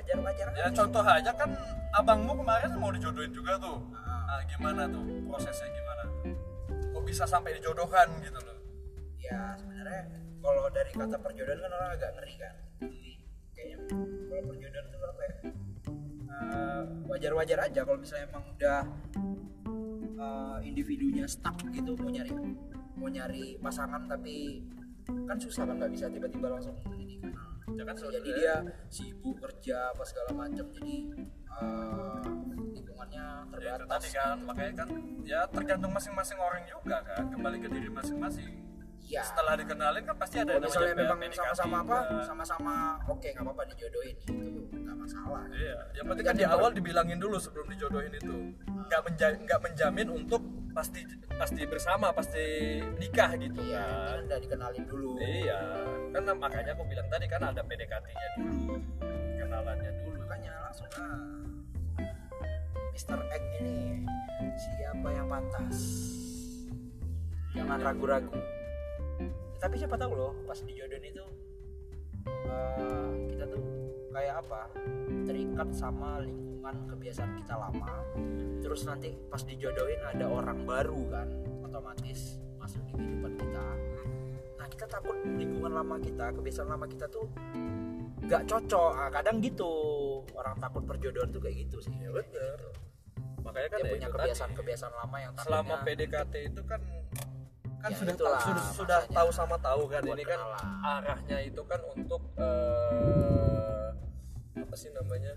[0.00, 1.50] Wajar-wajar ya contoh aja kan
[1.92, 3.84] abangmu kemarin mau dijodohin juga tuh.
[3.92, 6.04] Nah, gimana tuh prosesnya gimana?
[6.96, 8.56] Kok bisa sampai dijodohkan gitu loh?
[9.20, 10.08] Ya sebenarnya
[10.40, 12.54] kalau dari kata perjodohan kan orang agak ngeri kan.
[12.80, 13.12] Jadi,
[13.52, 13.76] kayaknya
[14.32, 15.34] kalau perjodohan itu apa ya?
[16.40, 18.80] Eh, wajar-wajar aja kalau misalnya emang udah
[20.16, 22.32] eh, individunya stuck gitu mau nyari
[22.96, 24.64] mau nyari pasangan tapi
[25.28, 27.32] kan susah kan nggak bisa tiba-tiba langsung ini kan
[27.76, 28.54] ya kan jadi dia
[28.90, 30.96] sibuk kerja apa segala macam jadi
[31.50, 32.30] eh,
[32.74, 33.24] lingkungannya
[33.58, 33.88] ya, terbatas.
[33.88, 34.88] tadi kan makanya kan
[35.26, 38.50] ya tergantung masing-masing orang juga kan kembali ke diri masing-masing.
[39.10, 42.74] Ya setelah dikenalin kan pasti ada yang misalnya namanya memang sama-sama apa sama-sama
[43.10, 44.38] oke nggak apa-apa dijodohin itu
[44.70, 45.42] nggak masalah.
[45.50, 48.54] Iya, yang penting kan di awal dibilangin dulu sebelum dijodohin itu.
[48.70, 51.00] Nggak menja nggak menjamin untuk pasti
[51.34, 54.14] pasti bersama, pasti nikah gitu iya kan.
[54.14, 55.60] kan udah dikenalin dulu Iya,
[56.14, 58.74] kan makanya aku bilang tadi kan ada PDKT-nya dulu,
[59.40, 60.18] kenalannya dulu.
[60.20, 61.18] makanya langsung ah
[62.92, 63.18] Mr.
[63.32, 64.04] Egg ini
[64.56, 65.78] siapa yang pantas
[67.50, 68.36] jangan ragu-ragu
[69.58, 71.24] tapi siapa tahu loh pas dijodohin itu
[72.46, 73.62] eh, kita tuh
[74.20, 74.60] kayak apa?
[75.24, 78.04] Terikat sama lingkungan kebiasaan kita lama.
[78.60, 81.28] Terus nanti pas dijodohin ada orang baru kan
[81.64, 83.66] otomatis masuk di kehidupan kita.
[84.60, 87.24] Nah kita takut lingkungan lama kita kebiasaan lama kita tuh
[88.20, 88.92] nggak cocok.
[88.92, 89.72] Ah, kadang gitu.
[90.36, 91.96] Orang takut perjodohan tuh kayak gitu sih.
[91.96, 92.58] Ya bener.
[93.40, 95.32] Makanya kan ya punya kebiasaan-kebiasaan lama yang.
[95.40, 96.80] Selama PDKT itu kan
[97.80, 100.04] kan Ya, sudah tahu, itulah sudah, sudah tahu sama tahu kan.
[100.04, 100.40] Ini kan
[100.84, 103.49] arahnya itu kan untuk eh,
[104.70, 105.34] apa sih namanya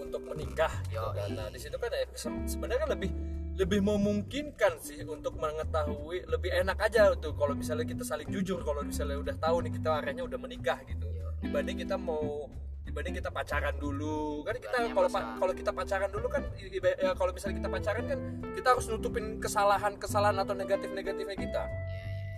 [0.00, 1.28] untuk menikah gitu kan.
[1.36, 3.12] Nah di situ kan ya se- sebenarnya kan lebih
[3.60, 8.80] lebih memungkinkan sih untuk mengetahui lebih enak aja tuh kalau misalnya kita saling jujur kalau
[8.80, 11.12] misalnya udah tahu nih kita akhirnya udah menikah gitu.
[11.44, 12.48] Dibanding kita mau
[12.88, 14.48] dibanding kita pacaran dulu.
[14.48, 18.20] Kan kita kalau kalau kita pacaran dulu kan ya, kalau misalnya kita pacaran kan
[18.56, 21.62] kita harus nutupin kesalahan kesalahan atau negatif negatifnya kita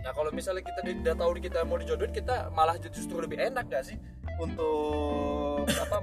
[0.02, 3.84] nah kalau misalnya kita udah tahu kita mau dijodohin kita malah justru lebih enak gak
[3.84, 3.96] sih
[4.36, 6.02] untuk apa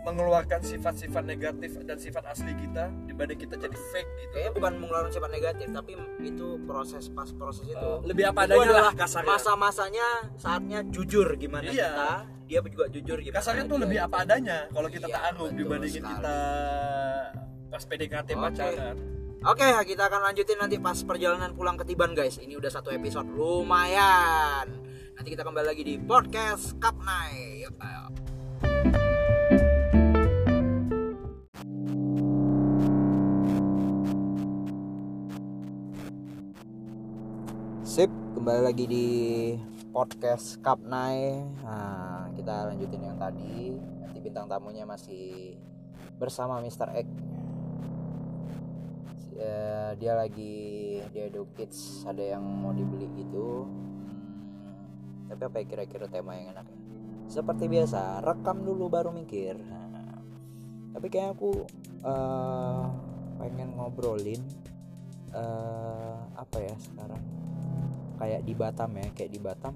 [0.00, 5.12] mengeluarkan sifat-sifat negatif dan sifat asli kita dibanding kita jadi fake gitu kayaknya bukan mengeluarkan
[5.12, 10.08] sifat negatif tapi itu proses pas proses itu Eh, lebih apa adanya lah kasarnya masa-masanya
[10.34, 11.84] saatnya jujur gimana Iya.
[11.86, 12.10] kita
[12.48, 16.14] dia juga jujur gimana kasarnya tuh lebih apa adanya kalau kita Iya, betul dibandingin sekali.
[16.16, 16.38] kita
[17.70, 18.40] pas PDKT Oke.
[18.40, 18.96] pacaran
[19.40, 22.36] Oke, kita akan lanjutin nanti pas perjalanan pulang ke Tiban guys.
[22.36, 24.68] Ini udah satu episode lumayan.
[25.16, 27.72] Nanti kita kembali lagi di podcast Cup Night.
[37.80, 39.08] Sip, kembali lagi di
[39.88, 41.64] podcast Cup Night.
[41.64, 43.72] Nah, kita lanjutin yang tadi.
[44.04, 45.56] Nanti bintang tamunya masih
[46.20, 46.92] bersama Mr.
[46.92, 47.29] X.
[49.40, 53.64] Ya, dia lagi dia do kids ada yang mau dibeli gitu.
[53.64, 56.78] Hmm, tapi apa ya kira-kira tema yang enak ya?
[57.40, 59.56] Seperti biasa, rekam dulu baru mikir.
[60.92, 61.64] Tapi kayak aku
[62.04, 62.84] eh,
[63.40, 64.44] pengen ngobrolin
[65.32, 67.22] eh, apa ya sekarang
[68.20, 69.74] kayak di Batam ya kayak di Batam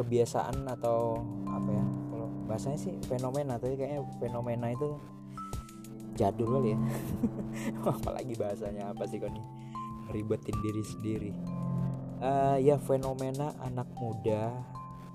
[0.00, 4.96] kebiasaan atau apa ya kalau bahasanya sih fenomena tapi kayaknya fenomena itu
[6.20, 6.78] jadul kali ya.
[7.96, 9.46] Apalagi bahasanya apa sih kau nih
[10.10, 11.30] ngeribetin diri sendiri.
[12.20, 14.52] Eh, ya fenomena anak muda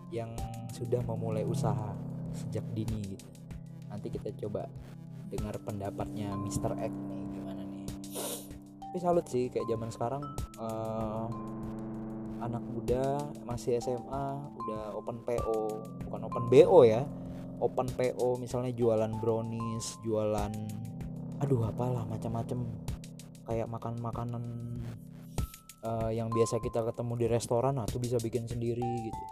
[0.09, 0.33] yang
[0.73, 1.93] sudah memulai usaha
[2.33, 3.27] sejak dini gitu.
[3.91, 4.65] Nanti kita coba
[5.29, 6.73] dengar pendapatnya Mr.
[6.81, 7.85] X nih gimana nih?
[8.81, 10.23] Tapi salut sih kayak zaman sekarang
[10.57, 11.27] eh,
[12.41, 14.25] anak muda masih SMA
[14.57, 15.59] udah open PO
[16.09, 17.05] bukan open BO ya.
[17.61, 20.51] Open PO misalnya jualan brownies jualan
[21.43, 22.59] aduh apalah macam-macam.
[23.45, 24.43] Kayak makan makanan
[25.85, 29.23] eh, yang biasa kita ketemu di restoran nah tuh bisa bikin sendiri gitu.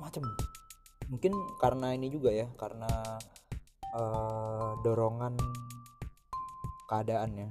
[0.00, 0.22] Macam-macam.
[1.06, 2.90] Mungkin karena ini juga ya karena
[3.94, 5.38] eh, dorongan
[6.90, 7.48] keadaannya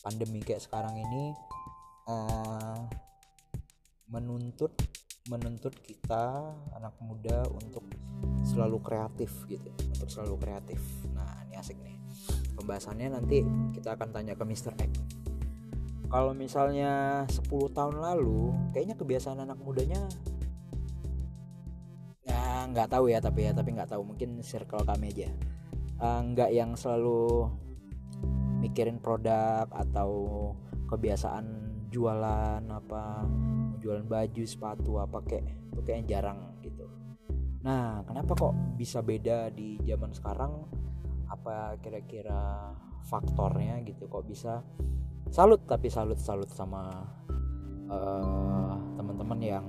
[0.00, 1.34] pandemi kayak sekarang ini
[2.08, 2.80] eh,
[4.08, 4.72] menuntut
[5.26, 7.82] menuntut kita anak muda untuk
[8.46, 10.80] selalu kreatif gitu untuk selalu kreatif.
[11.12, 11.95] Nah ini asik nih
[12.56, 13.44] pembahasannya nanti
[13.76, 14.72] kita akan tanya ke Mr.
[14.80, 14.92] X.
[16.06, 20.06] Kalau misalnya 10 tahun lalu kayaknya kebiasaan anak mudanya
[22.26, 25.28] ya nggak tahu ya tapi ya tapi nggak tahu mungkin circle kami aja.
[25.96, 27.50] Eh, nggak yang selalu
[28.64, 30.10] mikirin produk atau
[30.88, 33.24] kebiasaan jualan apa
[33.78, 36.86] jualan baju sepatu apa kayak itu kayaknya jarang gitu.
[37.62, 40.66] Nah kenapa kok bisa beda di zaman sekarang
[41.46, 42.74] apa kira-kira
[43.06, 44.66] faktornya gitu kok bisa
[45.30, 47.06] salut tapi salut salut sama
[47.86, 49.62] eh, teman-teman yang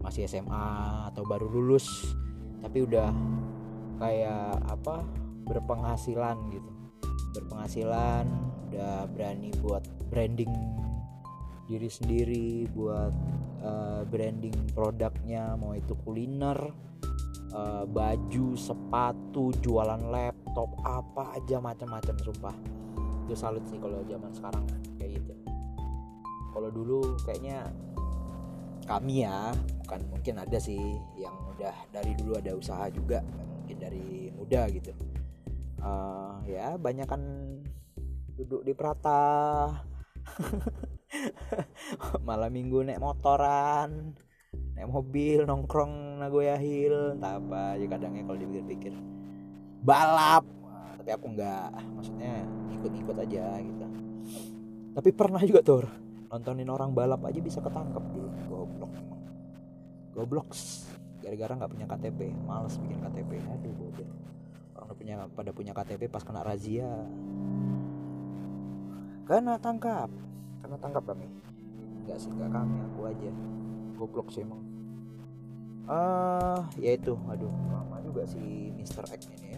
[0.00, 0.72] masih SMA
[1.12, 2.16] atau baru lulus
[2.64, 3.12] tapi udah
[4.00, 5.04] kayak apa
[5.44, 6.70] berpenghasilan gitu.
[7.36, 8.24] Berpenghasilan
[8.72, 10.48] udah berani buat branding
[11.68, 13.12] diri sendiri buat
[13.60, 16.72] eh, branding produknya mau itu kuliner
[17.52, 20.00] eh, baju sepatu jualan
[20.50, 22.56] laptop apa aja macam-macam sumpah.
[23.22, 24.66] Itu salut sih kalau zaman sekarang
[24.98, 25.34] kayak gitu.
[26.50, 27.70] Kalau dulu kayaknya
[28.82, 29.54] kami ya
[29.86, 33.22] bukan mungkin ada sih yang udah dari dulu ada usaha juga
[33.62, 34.90] mungkin dari muda gitu.
[35.78, 37.22] Eh, ya banyak kan
[38.34, 39.70] duduk di Prata
[42.26, 44.18] malam minggu naik motoran
[44.74, 49.19] naik mobil nongkrong Nagoya Hill entah apa aja kadangnya kalau dipikir-pikir
[49.80, 50.44] balap.
[51.00, 52.44] Tapi aku nggak maksudnya
[52.76, 53.86] ikut-ikut aja gitu.
[54.96, 55.88] Tapi pernah juga tuh
[56.30, 59.20] nontonin orang balap aja bisa ketangkep dulu goblok emang.
[60.14, 60.48] Goblok
[61.20, 64.08] gara-gara nggak punya KTP males bikin KTP aduh bodoh
[64.72, 66.88] orang udah punya pada punya KTP pas kena razia.
[69.28, 70.10] Kena tangkap.
[70.64, 71.26] Kena tangkap kami.
[72.06, 73.30] Nggak sih nggak kami aku aja.
[73.98, 74.62] Goblok sih emang.
[75.90, 77.14] Ah ya itu.
[77.28, 78.38] Aduh lama juga si
[78.74, 79.06] Mr.
[79.10, 79.49] X ini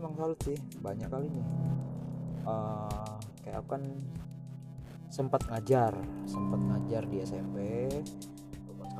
[0.00, 1.46] emang salut sih banyak kali nih
[2.40, 3.84] Ah, kayak aku kan
[5.12, 5.92] sempat ngajar
[6.24, 7.84] sempat ngajar di SMP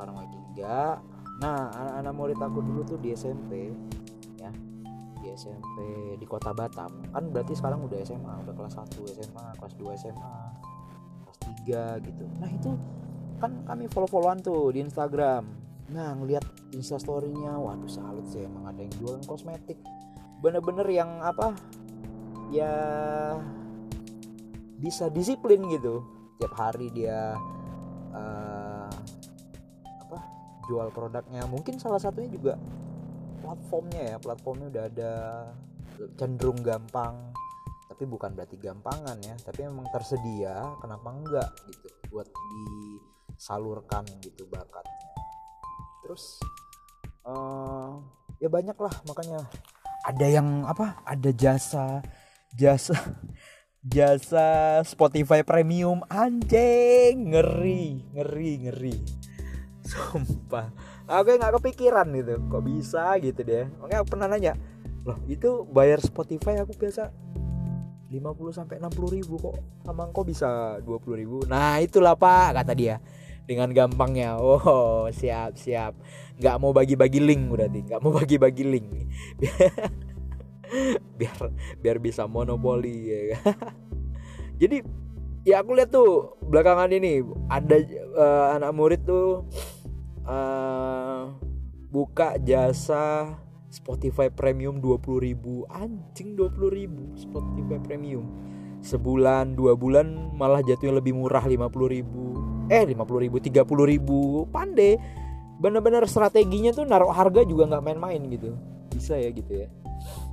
[0.01, 0.97] sekarang lagi enggak.
[1.37, 3.69] Nah anak-anak murid aku dulu tuh di SMP
[4.41, 4.49] ya
[5.21, 5.77] di SMP
[6.17, 7.05] di kota Batam.
[7.13, 10.35] Kan berarti sekarang udah SMA udah kelas 1 SMA kelas 2 SMA
[11.21, 11.39] kelas
[12.01, 12.25] 3 gitu.
[12.41, 12.71] Nah itu
[13.37, 15.45] kan kami follow-followan tuh di Instagram.
[15.93, 19.77] Nah ngelihat instastorynya waduh salut sih emang ada yang jualan kosmetik
[20.41, 21.53] bener-bener yang apa
[22.49, 22.73] ya
[24.81, 26.01] bisa disiplin gitu.
[26.41, 27.37] Tiap hari dia
[28.11, 28.89] uh,
[30.01, 30.17] apa
[30.65, 31.45] jual produknya.
[31.45, 32.57] Mungkin salah satunya juga
[33.41, 35.13] platformnya ya platformnya udah ada
[36.17, 37.31] cenderung gampang.
[37.85, 45.13] Tapi bukan berarti gampangan ya tapi memang tersedia kenapa enggak gitu buat disalurkan gitu bakatnya.
[46.01, 46.41] Terus
[47.29, 48.01] uh,
[48.41, 49.45] ya banyak lah makanya
[50.01, 51.01] ada yang apa?
[51.05, 52.01] Ada jasa
[52.53, 52.97] jasa
[53.81, 56.01] jasa Spotify Premium.
[56.09, 58.97] Anjing ngeri ngeri ngeri.
[59.85, 60.69] Sumpah.
[61.09, 62.39] Aku nggak kepikiran gitu.
[62.49, 64.53] Kok bisa gitu deh makanya aku pernah nanya
[65.01, 67.09] loh itu bayar Spotify aku biasa
[68.11, 68.21] 50
[68.53, 69.55] sampai 60 ribu kok?
[69.87, 71.37] Sama kok bisa 20 ribu?
[71.47, 73.01] Nah itulah pak kata dia
[73.51, 74.37] dengan gampangnya.
[74.39, 75.99] Oh siap siap.
[76.39, 77.83] Nggak mau bagi-bagi link berarti.
[77.83, 78.87] Nggak mau bagi-bagi link.
[81.19, 81.51] Biar
[81.83, 83.75] biar bisa monopoli ya kan?
[84.61, 84.79] jadi
[85.43, 87.19] ya aku lihat tuh belakangan ini
[87.51, 87.75] ada
[88.15, 89.43] uh, anak murid tuh
[90.23, 91.27] uh,
[91.91, 93.35] buka jasa
[93.67, 98.50] Spotify Premium 20.000 anjing 20.000 Spotify Premium
[98.81, 104.97] sebulan dua bulan malah jatuhnya lebih murah 50.000 eh 50.000 30.000 pandai.
[105.61, 108.57] Bener-bener strateginya tuh naruh harga juga nggak main-main gitu.
[108.89, 109.67] Bisa ya gitu ya.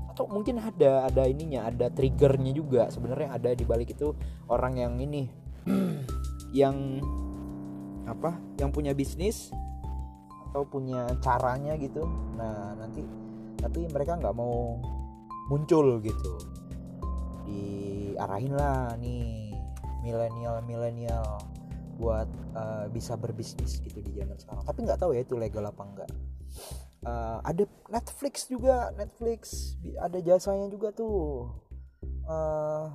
[0.08, 2.88] Atau mungkin ada ada ininya ada triggernya juga.
[2.88, 4.16] Sebenarnya ada di balik itu
[4.48, 5.28] orang yang ini
[6.64, 7.04] yang
[8.08, 9.52] apa yang punya bisnis
[10.48, 12.08] atau punya caranya gitu.
[12.40, 13.04] Nah nanti
[13.60, 14.80] tapi mereka nggak mau
[15.52, 16.57] muncul gitu
[17.48, 19.56] diarahin lah nih
[20.04, 21.40] milenial milenial
[21.98, 24.62] buat uh, bisa berbisnis gitu di zaman sekarang.
[24.68, 26.10] Tapi nggak tahu ya itu legal apa enggak
[27.04, 31.52] uh, ada Netflix juga Netflix ada jasanya juga tuh.
[32.28, 32.92] Uh,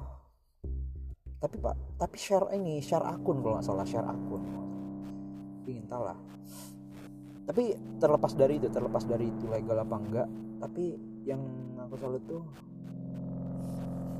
[1.41, 4.43] tapi pak tapi share ini share akun kalau nggak salah share akun.
[5.67, 6.19] Ingin tahu lah.
[7.43, 10.27] Tapi terlepas dari itu terlepas dari itu legal apa enggak
[10.63, 10.95] tapi
[11.27, 11.43] yang
[11.75, 12.43] aku salut tuh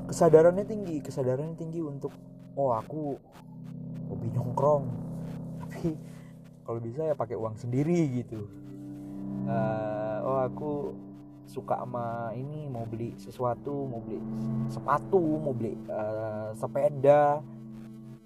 [0.10, 2.12] kesadarannya tinggi kesadarannya tinggi untuk
[2.58, 3.18] oh aku
[4.10, 4.86] hobi nongkrong.
[5.64, 5.96] Tapi
[6.64, 8.48] kalau bisa ya pakai uang sendiri gitu.
[9.44, 10.72] Uh, oh aku
[11.44, 14.16] suka sama ini mau beli sesuatu mau beli
[14.72, 17.44] sepatu mau beli uh, sepeda.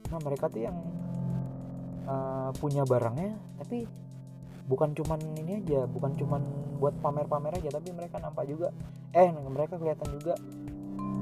[0.08, 0.78] Nah mereka tuh yang
[2.06, 3.90] uh, punya barangnya tapi
[4.68, 6.44] bukan cuman ini aja bukan cuman
[6.78, 8.70] buat pamer-pamer aja tapi mereka nampak juga.
[9.16, 10.38] Eh mereka kelihatan juga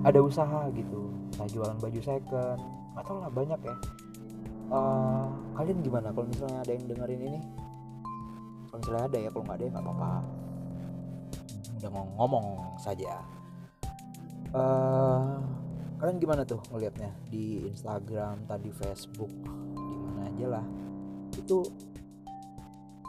[0.06, 1.10] ada usaha gitu.
[1.42, 2.60] Nah jualan baju second.
[2.94, 3.76] Atau lah banyak ya.
[4.70, 7.42] Uh, kalian gimana kalau misalnya ada yang dengerin ini?
[8.70, 10.14] Kalau misalnya ada ya kalau nggak ada ya nggak apa-apa.
[11.82, 12.46] Udah mau ngomong
[12.78, 13.14] saja.
[14.56, 15.42] Uh,
[15.98, 17.10] kalian gimana tuh ngelihatnya?
[17.34, 19.34] Di Instagram tadi Facebook
[19.74, 20.66] di mana aja lah.
[21.34, 21.66] Itu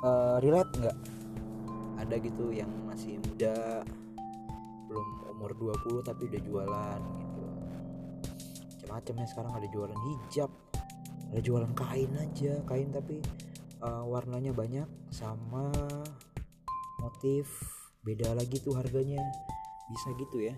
[0.00, 0.98] uh, relate nggak?
[1.96, 3.84] Ada gitu yang masih muda
[4.96, 7.42] belum umur 20 tapi udah jualan gitu.
[8.80, 10.50] Macam-macam ya sekarang ada jualan hijab
[11.26, 13.20] ada jualan kain aja kain tapi
[13.84, 15.68] uh, warnanya banyak sama
[17.04, 17.44] motif
[18.08, 19.20] beda lagi tuh harganya.
[19.92, 20.56] Bisa gitu ya.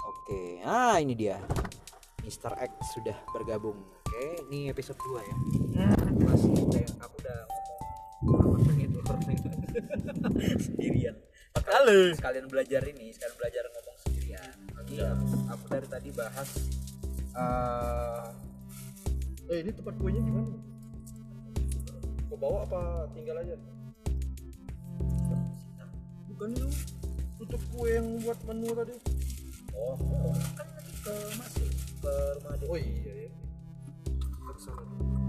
[0.00, 1.36] Oke ah ini dia.
[2.24, 2.56] Mr.
[2.64, 3.76] X sudah bergabung.
[3.76, 5.36] Oke ini episode 2 ya.
[6.24, 7.40] Masih kayak aku udah
[8.24, 8.98] ngomong gitu.
[10.64, 11.27] Sendirian
[11.68, 12.16] Halo.
[12.16, 14.56] sekalian belajar ini sekalian belajar ngomong sendirian.
[14.72, 15.12] Oke, ya.
[15.52, 16.48] aku dari tadi bahas
[17.36, 18.32] uh,
[19.52, 20.48] eh ini tempat kuenya gimana
[22.32, 23.56] kau bawa apa tinggal aja?
[26.32, 26.68] Bukan itu
[27.36, 28.96] tutup kue yang buat menu tadi.
[29.76, 31.68] Oh, oh kan nanti ke masih
[32.00, 32.68] ke rumah adik.
[32.72, 33.30] Oh iya ya
[34.56, 35.27] ke sana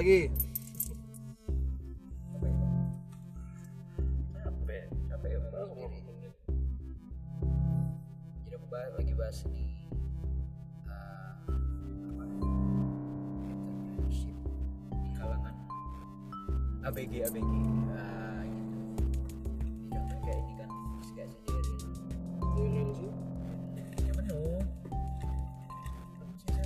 [0.00, 0.32] lagi.
[8.70, 9.66] Bahas, lagi bahas ini
[10.86, 11.34] uh,
[12.06, 14.36] apa entrepreneurship
[14.94, 15.58] di kalangan
[16.86, 19.10] ABG ABG uh, gitu.
[20.22, 20.70] Kayak ini kan
[21.18, 21.74] kayak sendiri.
[22.94, 23.10] Sih?
[24.06, 24.62] Ya menu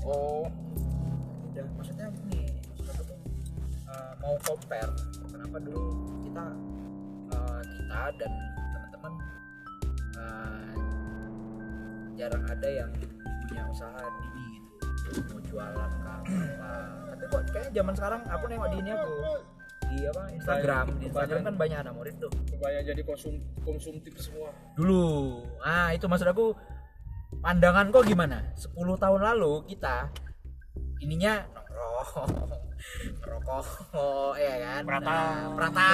[0.05, 0.45] oh
[3.95, 4.91] tuh uh, compare
[5.31, 5.85] kenapa dulu
[6.27, 6.45] kita
[7.31, 8.33] eh, kita dan
[8.73, 9.13] teman-teman
[10.19, 10.69] eh,
[12.19, 12.91] jarang ada yang
[13.45, 15.21] punya usaha ini gitu.
[15.31, 16.15] Mau jualan apa?
[17.13, 19.13] Tapi kok kayaknya zaman sekarang aku nengok di ini aku?
[19.85, 22.33] Di apa Instagram di Instagram kan banyak anak murid tuh.
[22.49, 24.51] Supaya jadi konsum konsumtif semua.
[24.75, 25.45] dulu.
[25.61, 26.57] Ah itu maksud aku
[27.45, 28.43] pandangan kok gimana?
[28.57, 30.09] 10 tahun lalu kita
[31.03, 31.45] ininya
[33.19, 33.67] ngerokok
[34.37, 35.09] ya kan Prata.
[35.09, 35.89] nah, prata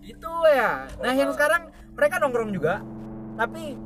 [0.00, 2.80] itu ya nah yang sekarang mereka nongkrong juga
[3.34, 3.76] tapi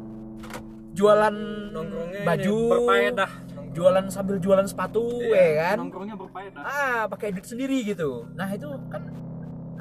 [0.92, 1.34] jualan
[1.70, 3.30] Nongkrongnya baju ini berfaedah.
[3.70, 6.62] jualan sambil jualan sepatu Iya, ya kan Nongkrongnya berfaedah.
[6.62, 9.02] ah pakai duit sendiri gitu nah itu kan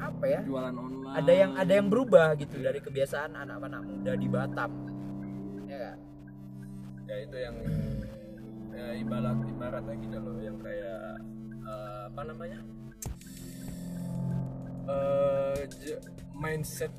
[0.00, 1.12] apa ya Jualan online.
[1.12, 4.70] ada yang ada yang berubah gitu dari kebiasaan anak-anak muda di Batam
[5.66, 5.96] ya nggak?
[7.04, 7.56] ya itu yang
[8.80, 11.00] ya, ibarat ibaratnya gitu loh yang kayak
[11.68, 12.60] eh, apa namanya?
[15.70, 16.02] J-
[16.34, 16.90] mindset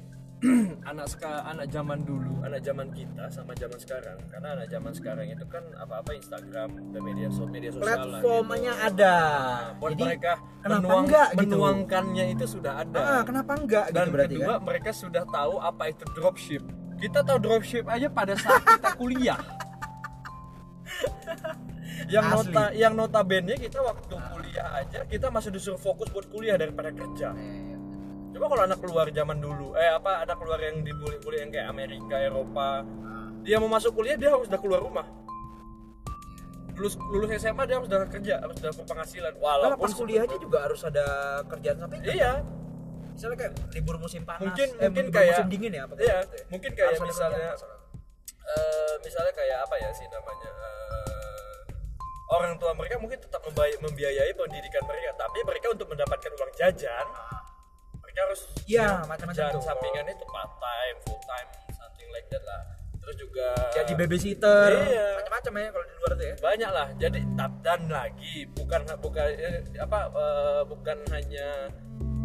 [0.89, 4.17] anak seka, anak zaman dulu anak zaman kita sama zaman sekarang.
[4.25, 8.73] Karena anak zaman sekarang itu kan apa-apa Instagram dan media so media sosial lah platformnya
[8.73, 8.87] gitu.
[8.89, 9.15] ada.
[9.21, 10.31] Nah, buat jadi mereka
[10.65, 11.39] kenapa menuang, enggak gitu?
[11.45, 13.01] menuangkannya itu sudah ada.
[13.05, 14.65] Ah, kenapa enggak dan gitu berarti kedua kan?
[14.65, 16.63] mereka sudah tahu apa itu dropship.
[16.97, 19.37] Kita tahu dropship aja pada saat kita kuliah
[22.13, 22.51] yang Asli.
[22.51, 27.35] nota yang notabene kita waktu kuliah aja kita masih disuruh fokus buat kuliah daripada kerja.
[27.35, 27.77] Eh,
[28.35, 32.15] coba kalau anak keluar zaman dulu eh apa ada keluar yang dibully-bully yang kayak Amerika
[32.17, 32.83] Eropa
[33.41, 35.05] dia mau masuk kuliah dia harus udah keluar rumah.
[36.77, 40.57] Lulus lulus SMA dia harus udah kerja harus udah berpenghasilan walaupun pas kuliah aja juga
[40.65, 41.05] harus ada
[41.45, 42.41] kerjaan sampai iya.
[43.11, 46.17] misalnya kayak libur musim panas mungkin eh, mungkin kayak musim dingin ya apa iya
[46.47, 47.53] mungkin kayak misalnya.
[48.49, 50.80] eh, misalnya kayak apa ya sih namanya eh,
[52.31, 53.43] orang tua mereka mungkin tetap
[53.83, 57.05] membiayai pendidikan mereka tapi mereka untuk mendapatkan uang jajan
[58.01, 59.63] mereka harus Iya, macam-macam tuh.
[59.63, 62.61] sampingan itu part time full time something like that lah.
[63.01, 64.69] Terus juga jadi babysitter.
[64.83, 65.07] Iya.
[65.23, 66.35] macam-macam ya kalau di luar tuh ya.
[66.37, 66.87] Banyak lah.
[66.99, 71.47] Jadi tap dan lagi bukan bukan eh, apa eh, bukan hanya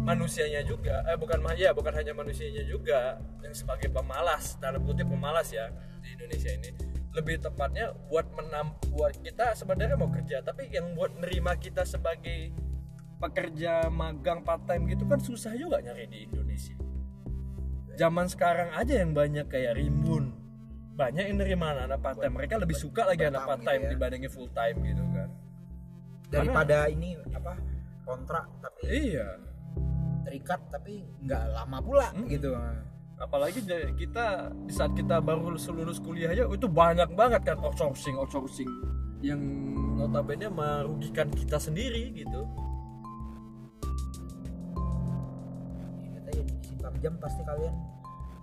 [0.07, 5.51] manusianya juga eh bukan ya bukan hanya manusianya juga yang sebagai pemalas dalam kutip pemalas
[5.51, 5.67] ya
[5.99, 6.71] di Indonesia ini
[7.17, 12.53] lebih tepatnya buat menam buat kita sebenarnya mau kerja tapi yang buat nerima kita sebagai
[13.17, 16.77] pekerja magang part time gitu kan susah juga nyari di Indonesia.
[17.97, 20.37] Zaman sekarang aja yang banyak kayak rimbun.
[20.93, 23.81] Banyak yang nerima anak-anak part time mereka lebih suka lagi anak Batam part gitu time
[23.81, 23.89] ya.
[23.89, 25.29] dibandingin full time gitu kan.
[26.29, 27.53] Daripada ini apa
[28.05, 29.27] kontrak tapi iya.
[30.21, 32.29] terikat tapi nggak lama pula Hmm.
[32.29, 32.53] gitu
[33.17, 33.65] apalagi
[33.97, 38.69] kita di saat kita baru lulus, kuliah aja itu banyak banget kan outsourcing outsourcing
[39.25, 39.41] yang
[39.97, 42.45] notabene merugikan kita sendiri gitu.
[46.29, 47.73] Aja di simpang jam pasti kalian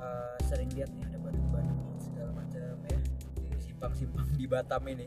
[0.03, 2.99] eh, sering lihat nih ada batu-batu segala macam ya.
[3.55, 5.07] Di simpang-simpang di Batam ini.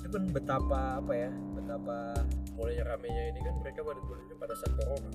[0.00, 2.20] Itu kan betapa apa ya betapa
[2.52, 5.10] mulai ramenya ini kan mereka pada dulunya pada saat corona.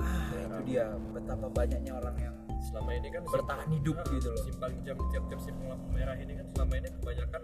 [0.00, 4.42] Ah itu dia betapa banyaknya orang yang selama ini kan Bertahan hidup simpang- gitu loh.
[4.42, 7.42] simpang jam tiap-tiap simpang lampu merah ini kan selama ini kebanyakan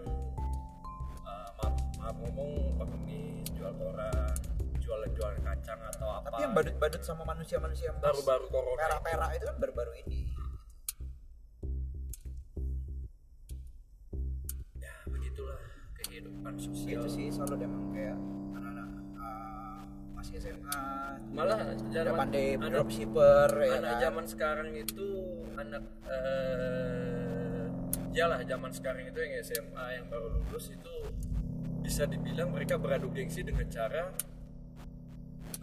[1.19, 4.35] uh, maaf maaf ngomong pengemis jual koran
[4.77, 6.25] jualan jualan kacang atau apa.
[6.29, 10.19] tapi yang badut-badut sama manusia-manusia yang baru-baru corona perak-perak itu kan baru-baru ini.
[14.77, 15.59] Ya begitulah
[15.97, 17.03] kehidupan sosial.
[17.03, 18.17] Itu sih selalu emang kayak
[18.53, 18.87] anak-anak
[19.17, 19.56] eh,
[20.27, 20.83] masih SMA
[21.31, 24.03] malah zaman pandai anak, dropshipper ya anak kan?
[24.03, 25.07] zaman sekarang itu
[25.55, 27.63] anak eh
[28.11, 30.95] yalah zaman sekarang itu yang SMA yang baru lulus itu
[31.79, 34.11] bisa dibilang mereka beradu gengsi dengan cara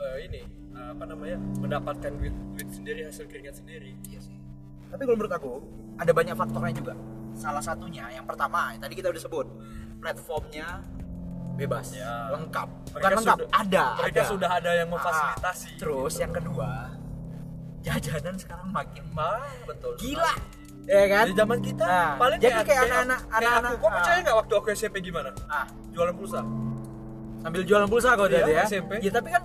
[0.00, 0.40] eh, ini
[0.72, 4.36] eh, apa namanya mendapatkan duit duit sendiri hasil keringat sendiri Iya sih.
[4.88, 5.52] Tapi kalau menurut aku
[6.00, 6.94] ada banyak faktornya juga.
[7.36, 9.46] Salah satunya yang pertama tadi kita udah sebut
[10.00, 10.80] platformnya
[11.54, 12.28] bebas, Ya.
[12.30, 12.68] lengkap.
[12.68, 13.84] Bukan Mereka lengkap, sudah- ada.
[13.96, 14.28] mereka ada.
[14.28, 16.20] sudah ada yang Ah, memfasilitasi terus gitu.
[16.20, 16.70] yang kedua,
[17.80, 20.32] jajanan sekarang makin Ah, betul gila,
[20.84, 21.24] ya kan?
[21.24, 23.94] di zaman kita Nah, paling jadi kayak anak-anak- anak-anak, kok ah.
[23.94, 26.40] percaya nggak waktu aku SMP gimana Ah, jualan pulsa
[27.38, 28.64] sambil jualan pulsa kok Iya, tadi ya.
[28.64, 28.92] SMP.
[28.98, 29.42] Ya tapi kan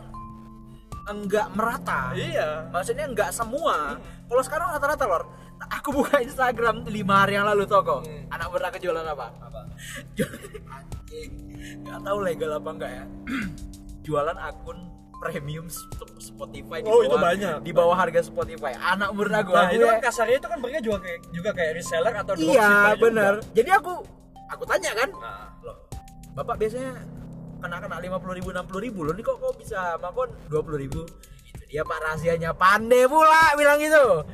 [1.09, 2.01] enggak merata.
[2.13, 3.97] iya Maksudnya enggak semua.
[4.29, 5.23] Kalau sekarang rata-rata lor.
[5.71, 7.99] Aku buka Instagram lima hari yang lalu toko.
[7.99, 8.31] Hmm.
[8.31, 9.27] Anak beraka jualan apa?
[9.39, 9.59] apa
[10.69, 11.31] Anjing.
[11.83, 13.05] Nggak tahu legal apa enggak ya.
[14.05, 14.77] jualan akun
[15.19, 17.55] premium Sp- Spotify di Oh, bawah, itu banyak.
[17.59, 18.71] di bawah harga Spotify.
[18.73, 19.91] Anak Nah aku itu ya.
[19.91, 23.01] kan kasarnya itu kan mereka juga kayak juga kayak reseller atau dropshipper Iya juga.
[23.03, 23.33] bener.
[23.51, 23.93] Jadi aku
[24.47, 25.75] aku tanya kan, Nah, loh,
[26.33, 26.91] bapak biasanya
[27.59, 30.61] kena kena lima puluh ribu enam puluh ribu loh, ini kok kok bisa makon dua
[30.63, 31.03] puluh ribu?
[31.69, 34.25] Dia pak rahasianya pandai pula bilang gitu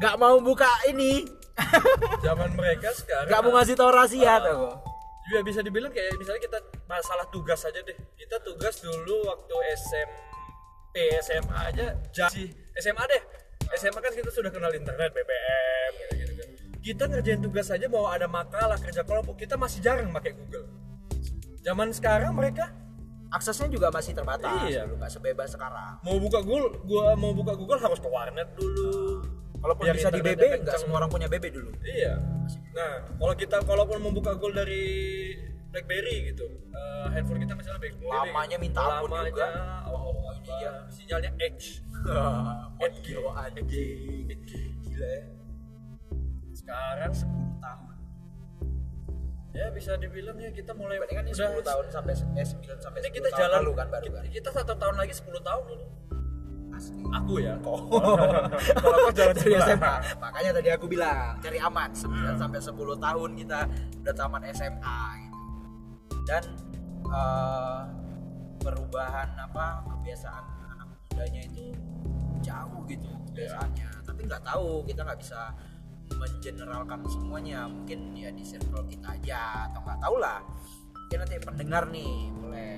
[0.00, 1.26] nggak mau buka ini.
[2.24, 4.88] Zaman mereka sekarang nggak mau ngasih tahu rahasia tuh
[5.28, 6.58] juga bisa dibilang kayak misalnya kita
[6.88, 7.96] masalah tugas aja deh.
[8.16, 12.44] Kita tugas dulu waktu SMP SMA aja jadi
[12.80, 13.22] SMA deh.
[13.76, 16.48] SMA kan kita sudah kenal internet BBM gitu gitu kan.
[16.80, 20.64] Kita ngerjain tugas aja mau ada makalah kerja kelompok kita masih jarang pakai Google.
[21.60, 22.72] Zaman sekarang mereka
[23.28, 24.88] aksesnya juga masih terbatas Iya.
[24.88, 29.20] dulu nggak sebebas sekarang mau buka Google gua mau buka Google harus ke warnet dulu
[29.58, 31.74] Walaupun Biar bisa di BB, nggak semua orang punya BB dulu.
[31.82, 32.14] Iya.
[32.78, 34.86] Nah, kalau kita kalaupun membuka Google dari
[35.74, 38.06] BlackBerry gitu, eh, handphone kita misalnya BlackBerry.
[38.06, 39.48] Lamanya minta ampun juga.
[39.90, 40.72] Oh, Oh, ini dia.
[40.86, 41.82] Sinyalnya Edge.
[42.78, 44.30] One kilo anjing.
[44.86, 45.22] Gila ya.
[46.54, 47.97] Sekarang 10 tahun.
[49.56, 52.84] Ya bisa dibilang ya kita mulai Berarti kan ini udah 10 tahun sampai eh 9
[52.84, 54.24] sampai Ini 10 kita jalan lalu kan baru kita, kan.
[54.28, 55.86] kita satu tahun lagi 10 tahun ini.
[56.78, 57.02] Asli.
[57.10, 57.54] Aku ya.
[57.64, 57.80] Oh.
[58.84, 59.56] Kalau kau jalan dari.
[59.56, 59.94] SMA.
[60.20, 63.58] Makanya tadi aku bilang cari aman 9 sampai 10 tahun kita
[64.04, 65.38] udah tamat SMA gitu.
[66.28, 66.44] Dan
[67.08, 67.80] eh,
[68.60, 70.44] perubahan apa kebiasaan
[70.76, 71.64] anak mudanya itu
[72.44, 73.88] jauh gitu kebiasaannya.
[74.04, 75.40] Tapi nggak tahu kita nggak bisa
[76.16, 77.68] mengeneralkan semuanya.
[77.68, 80.40] Mungkin ya di circle kita aja atau nggak tahu lah.
[80.94, 82.72] Mungkin nanti pendengar nih boleh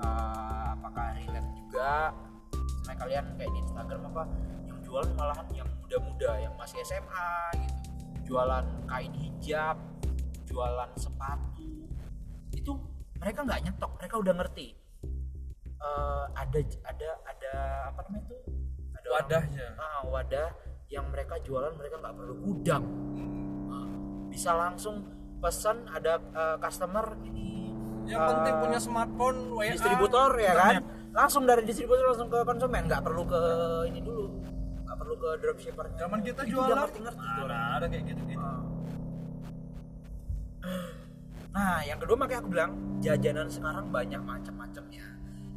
[0.00, 1.92] eh, apakah relate juga
[2.80, 4.22] misalnya kalian kayak di Instagram apa
[4.66, 7.78] yang jualan malahan yang muda-muda yang masih SMA gitu
[8.30, 9.76] jualan kain hijab
[10.46, 11.68] jualan sepatu
[12.50, 12.72] itu
[13.18, 14.68] mereka nggak nyetok mereka udah ngerti
[15.80, 17.52] Eh, ada ada ada
[17.88, 18.36] apa namanya itu
[18.92, 19.66] ada orang- Wadahnya.
[19.80, 20.48] ah, wadah
[20.90, 22.84] yang mereka jualan mereka nggak perlu gudang
[23.70, 23.86] Ah,
[24.26, 25.06] bisa langsung
[25.38, 27.70] pesan ada eh, customer ini
[28.04, 31.12] Yang eh, penting punya smartphone, WA, distributor ya kan internet.
[31.12, 33.40] langsung dari distributor langsung ke konsumen nggak perlu ke
[33.86, 34.26] ini dulu
[34.82, 37.62] nggak perlu ke dropshippernya Zaman kita Itu jualan udah ngerti-ngerti tuh mana orang.
[37.72, 38.48] ada kayak gitu-gitu.
[41.50, 45.06] nah yang kedua makanya aku bilang jajanan sekarang banyak macam-macamnya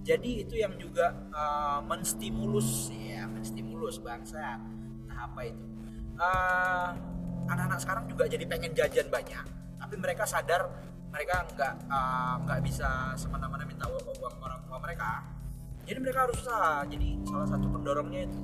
[0.04, 4.58] jadi itu yang juga uh, menstimulus ya menstimulus bangsa nah
[5.24, 5.64] apa itu.
[6.20, 6.92] Uh,
[7.50, 9.46] anak-anak sekarang juga jadi pengen jajan banyak
[9.84, 10.72] tapi mereka sadar
[11.12, 15.22] mereka nggak uh, bisa semena-mena minta uang orang tua mereka.
[15.84, 16.82] Jadi mereka harus usaha.
[16.88, 18.40] Jadi salah satu pendorongnya itu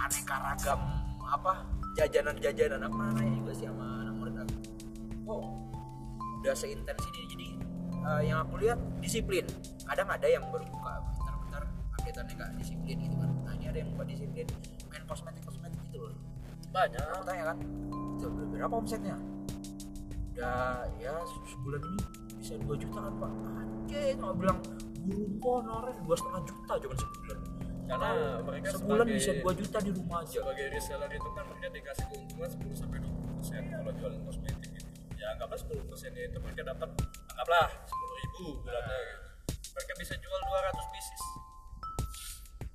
[0.00, 0.80] aneka ragam
[1.22, 1.62] apa
[1.94, 2.80] jajanan-jajanan.
[2.82, 4.56] Apa namanya juga sih sama anak murid aku.
[5.28, 5.42] Kok
[6.42, 7.22] udah seintens ini.
[7.28, 7.48] Jadi
[8.02, 9.44] eh, yang aku lihat disiplin.
[9.84, 11.62] Kadang ada yang baru buka bentar-bentar
[12.00, 13.30] updateannya nggak disiplin gitu kan.
[13.44, 14.46] Nah ini ada yang buka disiplin.
[14.88, 15.67] Main kosmetik kosmetik
[16.00, 16.14] loh
[16.68, 17.00] Banyak.
[17.02, 17.56] aku tanya kan
[18.14, 19.16] "Itu berapa omsetnya
[20.30, 22.02] udah ya sebulan ini
[22.38, 24.58] bisa 2 juta kan pak anjir nggak bilang
[25.02, 27.38] guru honorer dua setengah juta cuma sebulan
[27.88, 28.08] Karena
[28.44, 32.04] mereka sebulan sebagai- bisa 2 juta di rumah aja sebagai reseller itu kan mereka dikasih
[32.06, 34.88] keuntungan 10 sampai 20 persen kalau jualan kosmetik gitu.
[35.16, 36.88] Ya anggaplah 10 persennya itu mereka dapat
[37.32, 39.26] anggaplah 10 ribu bulannya gitu.
[39.72, 41.22] Mereka bisa jual 200 pieces.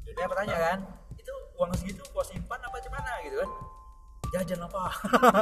[0.03, 0.79] Jadi Saya bertanya kan,
[1.63, 3.51] uang segitu gua simpan apa gimana gitu kan?
[4.33, 4.83] Jajan apa?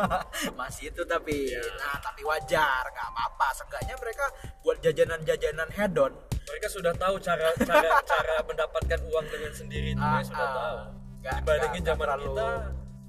[0.60, 1.50] Masih itu tapi,
[1.80, 3.48] nah tapi wajar, nggak apa-apa.
[3.56, 4.26] Seenggaknya mereka
[4.62, 6.14] buat jajanan-jajanan hedon.
[6.42, 10.54] mereka sudah tahu cara cara cara mendapatkan uang dengan sendiri itu Ah, mereka sudah ah.
[10.54, 10.78] tahu.
[11.22, 12.50] Nggak- Dibandingin zaman terlalu- kita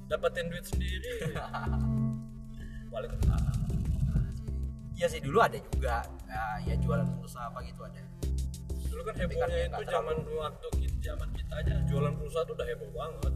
[0.06, 1.12] dapetin duit sendiri.
[2.92, 3.10] Balik
[4.94, 7.98] Iya sih dulu ada juga, ya, ya jualan pulsa apa gitu ada.
[8.93, 12.55] Dulu kan kan hebohnya ya itu zaman waktu kita zaman kita aja jualan pulsa tuh
[12.55, 13.34] udah heboh banget.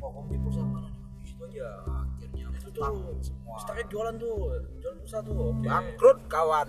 [0.00, 0.94] Oh, beli pulsa mana nih?
[1.20, 1.68] Di situ aja.
[1.84, 2.84] Akhirnya Itu tuh
[3.20, 3.56] semua.
[3.60, 4.34] Starnya jualan tuh,
[4.80, 5.34] jualan pulsa tuh.
[5.52, 5.66] Oke.
[5.66, 6.68] Bangkrut kawan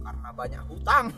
[0.00, 1.12] karena banyak hutang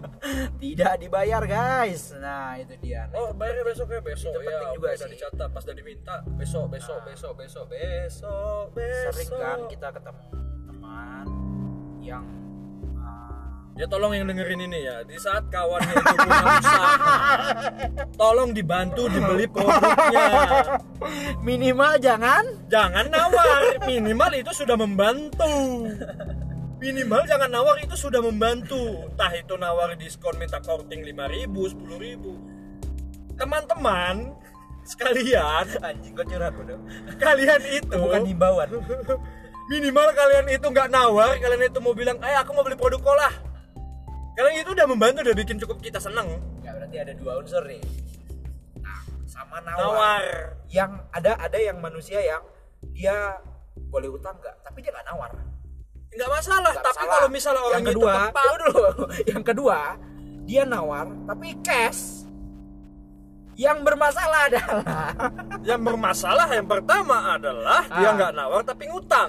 [0.64, 4.88] tidak dibayar guys nah itu dia Oh bayarnya besok ya besok Itu ya penting juga
[4.88, 5.10] udah sih.
[5.12, 10.24] dicatat pas udah diminta besok besok besok besok besok besok sering kan kita ketemu
[10.64, 11.26] teman
[12.00, 12.24] yang
[13.72, 15.00] ya tolong yang dengerin ini ya.
[15.04, 16.94] Di saat kawannya itu punya usaha
[18.20, 20.28] tolong dibantu dibeli produknya.
[21.40, 22.44] Minimal jangan.
[22.68, 23.80] Jangan nawar.
[23.88, 25.88] Minimal itu sudah membantu.
[26.82, 29.08] Minimal jangan nawar itu sudah membantu.
[29.14, 34.36] Entah itu nawar diskon minta korting 5000 10000 teman-teman
[34.84, 35.64] sekalian.
[35.80, 36.78] Anjing kok curhat udah
[37.16, 38.68] kalian itu bukan himbauan.
[39.70, 43.51] Minimal kalian itu nggak nawar kalian itu mau bilang eh aku mau beli produk kolah
[44.32, 46.28] kalian itu udah membantu udah bikin cukup kita seneng.
[46.58, 47.82] Nggak berarti ada dua unsur nih.
[48.78, 50.24] Nah sama nawar, nawar.
[50.66, 52.42] Yang ada ada yang manusia yang
[52.90, 53.36] dia
[53.88, 55.32] boleh utang nggak tapi dia nggak nawar.
[56.08, 57.12] Nggak masalah Nggak tapi masalah.
[57.14, 58.88] kalau misalnya orang yang kedua itu dulu.
[59.26, 59.78] Yang kedua
[60.42, 62.02] dia nawar tapi cash.
[63.52, 65.12] Yang bermasalah adalah
[65.68, 68.12] Yang bermasalah yang pertama adalah dia Ah.
[68.14, 69.28] nggak nawar tapi ngutang.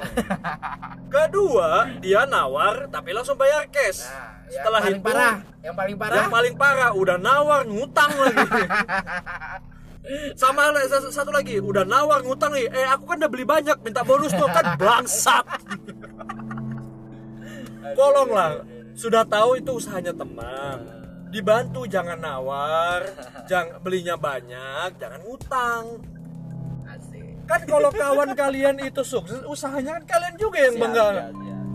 [1.05, 4.07] Kedua, dia nawar tapi langsung bayar cash.
[4.07, 8.11] Nah, Setelah yang paling itu, parah yang paling parah yang paling parah udah nawar ngutang
[8.13, 8.43] lagi.
[10.35, 10.75] Sama
[11.15, 12.67] satu, lagi, udah nawar ngutang nih.
[12.67, 15.47] Eh, aku kan udah beli banyak, minta bonus tuh kan bangsat.
[17.97, 18.67] Tolonglah,
[18.99, 20.83] sudah tahu itu usahanya teman.
[21.31, 23.07] Dibantu jangan nawar,
[23.47, 25.83] jangan belinya banyak, jangan ngutang.
[27.47, 31.07] Kan kalau kawan kalian itu sukses, usahanya kan kalian juga yang bangga.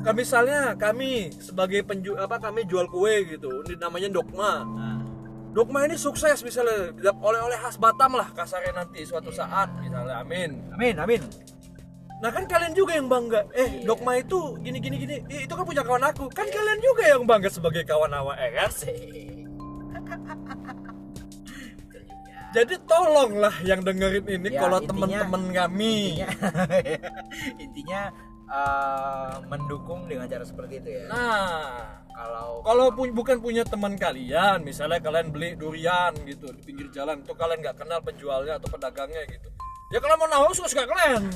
[0.08, 4.64] Kayak misalnya kami sebagai penju apa kami jual kue gitu, ini namanya Dogma.
[4.64, 5.04] Nah,
[5.52, 10.64] Dogma ini sukses misalnya oleh-oleh khas Batam lah kasarnya nanti suatu saat misalnya amin.
[10.72, 11.20] amin amin
[12.24, 13.52] Nah kan kalian juga yang bangga.
[13.52, 15.16] Eh Dogma itu gini gini gini.
[15.28, 16.32] Ih, itu kan punya kawan aku.
[16.32, 18.72] Kan kalian juga yang bangga sebagai kawan awak eh kan?
[22.56, 26.16] Jadi tolonglah yang dengerin ini Ya, kalau teman-teman kami.
[26.16, 26.32] intinya
[27.68, 28.08] intinya
[28.48, 34.64] eh, mendukung dengan cara seperti itu ya Nah, kalau kalau pu- bukan punya teman kalian,
[34.64, 39.22] misalnya kalian beli durian gitu di pinggir jalan, itu kalian nggak kenal penjualnya atau pedagangnya
[39.28, 39.48] gitu.
[39.88, 41.22] Ya kalau mau nawar suka kalian.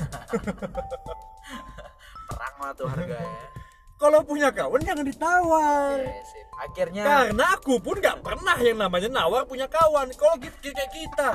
[2.29, 3.45] perang lah tuh harga ya
[4.01, 5.95] kalau punya kawan jangan ditawar.
[5.95, 6.47] Oke, sip.
[6.59, 10.11] akhirnya Karena aku pun nggak pernah yang namanya nawar punya kawan.
[10.11, 11.29] Kalau gitu kayak kita,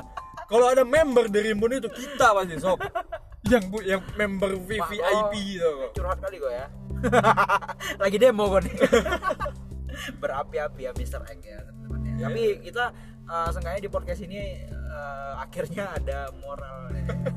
[0.45, 2.77] kalau ada member dari Rimbun itu kita pasti sob.
[3.49, 5.71] Yang bu, yang member VVIP gitu.
[5.95, 6.67] curhat kali gue ya
[8.03, 8.75] lagi demo gue nih
[10.21, 11.23] berapi-api ya Mr.
[11.27, 12.27] Egg ya teman-teman ya.
[12.29, 12.85] tapi kita
[13.25, 16.93] eh, seenggaknya di podcast ini eh, akhirnya ada moral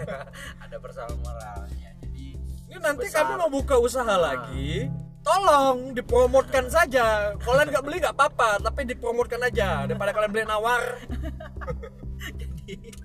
[0.63, 2.27] ada persoalan moralnya jadi
[2.67, 4.87] Ini nanti sebesar- kamu mau buka usaha lagi,
[5.21, 7.35] tolong dipromotkan saja.
[7.35, 10.79] Kalian nggak beli nggak apa-apa, tapi dipromotkan aja daripada kalian beli nawar.
[12.39, 12.95] jadi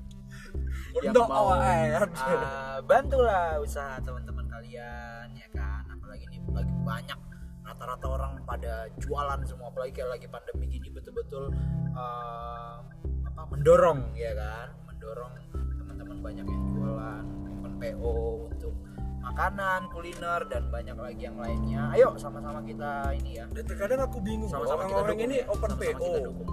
[0.97, 5.85] Untuk mau uh, bantulah usaha teman-teman kalian ya kan?
[5.93, 7.19] Apalagi ini lagi banyak
[7.67, 11.53] rata-rata orang pada jualan semua apalagi kayak lagi pandemi gini betul-betul
[11.93, 12.81] uh,
[13.29, 14.73] apa mendorong ya kan?
[14.89, 17.25] Mendorong teman-teman banyak yang jualan
[17.61, 18.15] open PO
[18.49, 18.75] untuk
[19.21, 21.83] makanan kuliner dan banyak lagi yang lainnya.
[21.93, 23.45] Ayo sama-sama kita ini ya.
[23.53, 25.47] Dan terkadang aku bingung sama-sama kita orang-orang ini ya.
[25.51, 26.51] open Sama-sama PO kita dukung.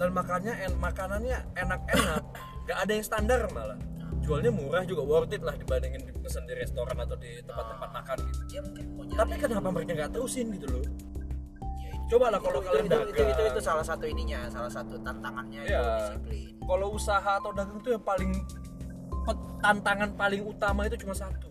[0.00, 2.24] dan makannya en makanannya enak-enak,
[2.70, 3.74] nggak ada yang standar malah.
[4.20, 8.42] Jualnya murah juga worth it lah dibandingin pesan di restoran atau di tempat-tempat makan gitu.
[8.48, 10.84] ya mungkin Tapi kenapa mereka nggak terusin gitu loh?
[11.76, 13.28] ya, itu- Coba lah kalau itu, kalian itu, itu, dagang.
[13.28, 15.82] itu, itu salah satu ininya salah satu tantangannya itu Iya.
[15.98, 18.30] disiplin Kalau usaha atau dagang tuh yang paling
[19.60, 21.50] tantangan paling utama itu cuma satu.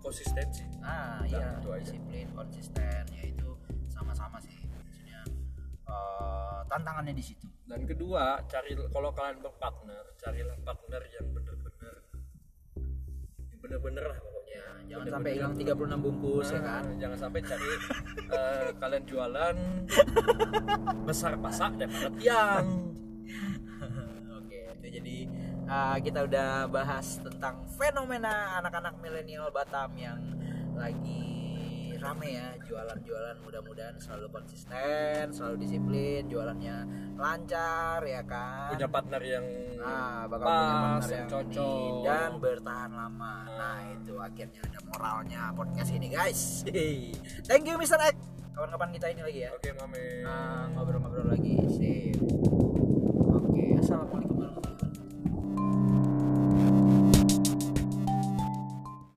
[0.00, 0.64] Konsistensi.
[0.78, 1.82] nah Nah, iya itu aja.
[1.84, 3.37] disiplin konsisten ya itu
[6.68, 11.94] tantangannya di situ Dan kedua, cari kalau kalian berpartner, carilah partner yang bener-bener
[13.44, 14.52] yang bener-bener lah pokoknya.
[14.54, 15.12] ya jangan Bener-bener.
[15.12, 17.68] sampai hilang 36 bungkus ya Nah, kan Jangan sampai cari
[18.36, 19.56] eh, kalian jualan
[21.04, 22.66] besar pasak daripada tiang.
[24.30, 25.16] oke itu jadi
[25.66, 30.20] eh, kita udah bahas tentang fenomena anak-anak milenial Batam yang
[30.72, 31.37] lagi
[31.98, 36.76] rame ya jualan-jualan mudah-mudahan selalu konsisten selalu disiplin jualannya
[37.14, 39.44] lancar ya kan Punya partner yang
[39.78, 42.02] Nah, bakal pas, punya partner yang yang ini cocok.
[42.02, 43.34] dan bertahan lama.
[43.48, 46.66] Nah, itu akhirnya ada moralnya podcast ini, guys.
[47.46, 47.94] Thank you Mr.
[48.04, 48.18] X.
[48.50, 49.50] Kapan-kapan kita ini lagi ya.
[49.54, 50.26] Oke, Mame.
[50.26, 51.62] Nah, ngobrol-ngobrol lagi.
[51.70, 52.18] Sip.
[53.30, 53.86] Oke, assalamualaikum
[54.18, 54.27] warahmatullahi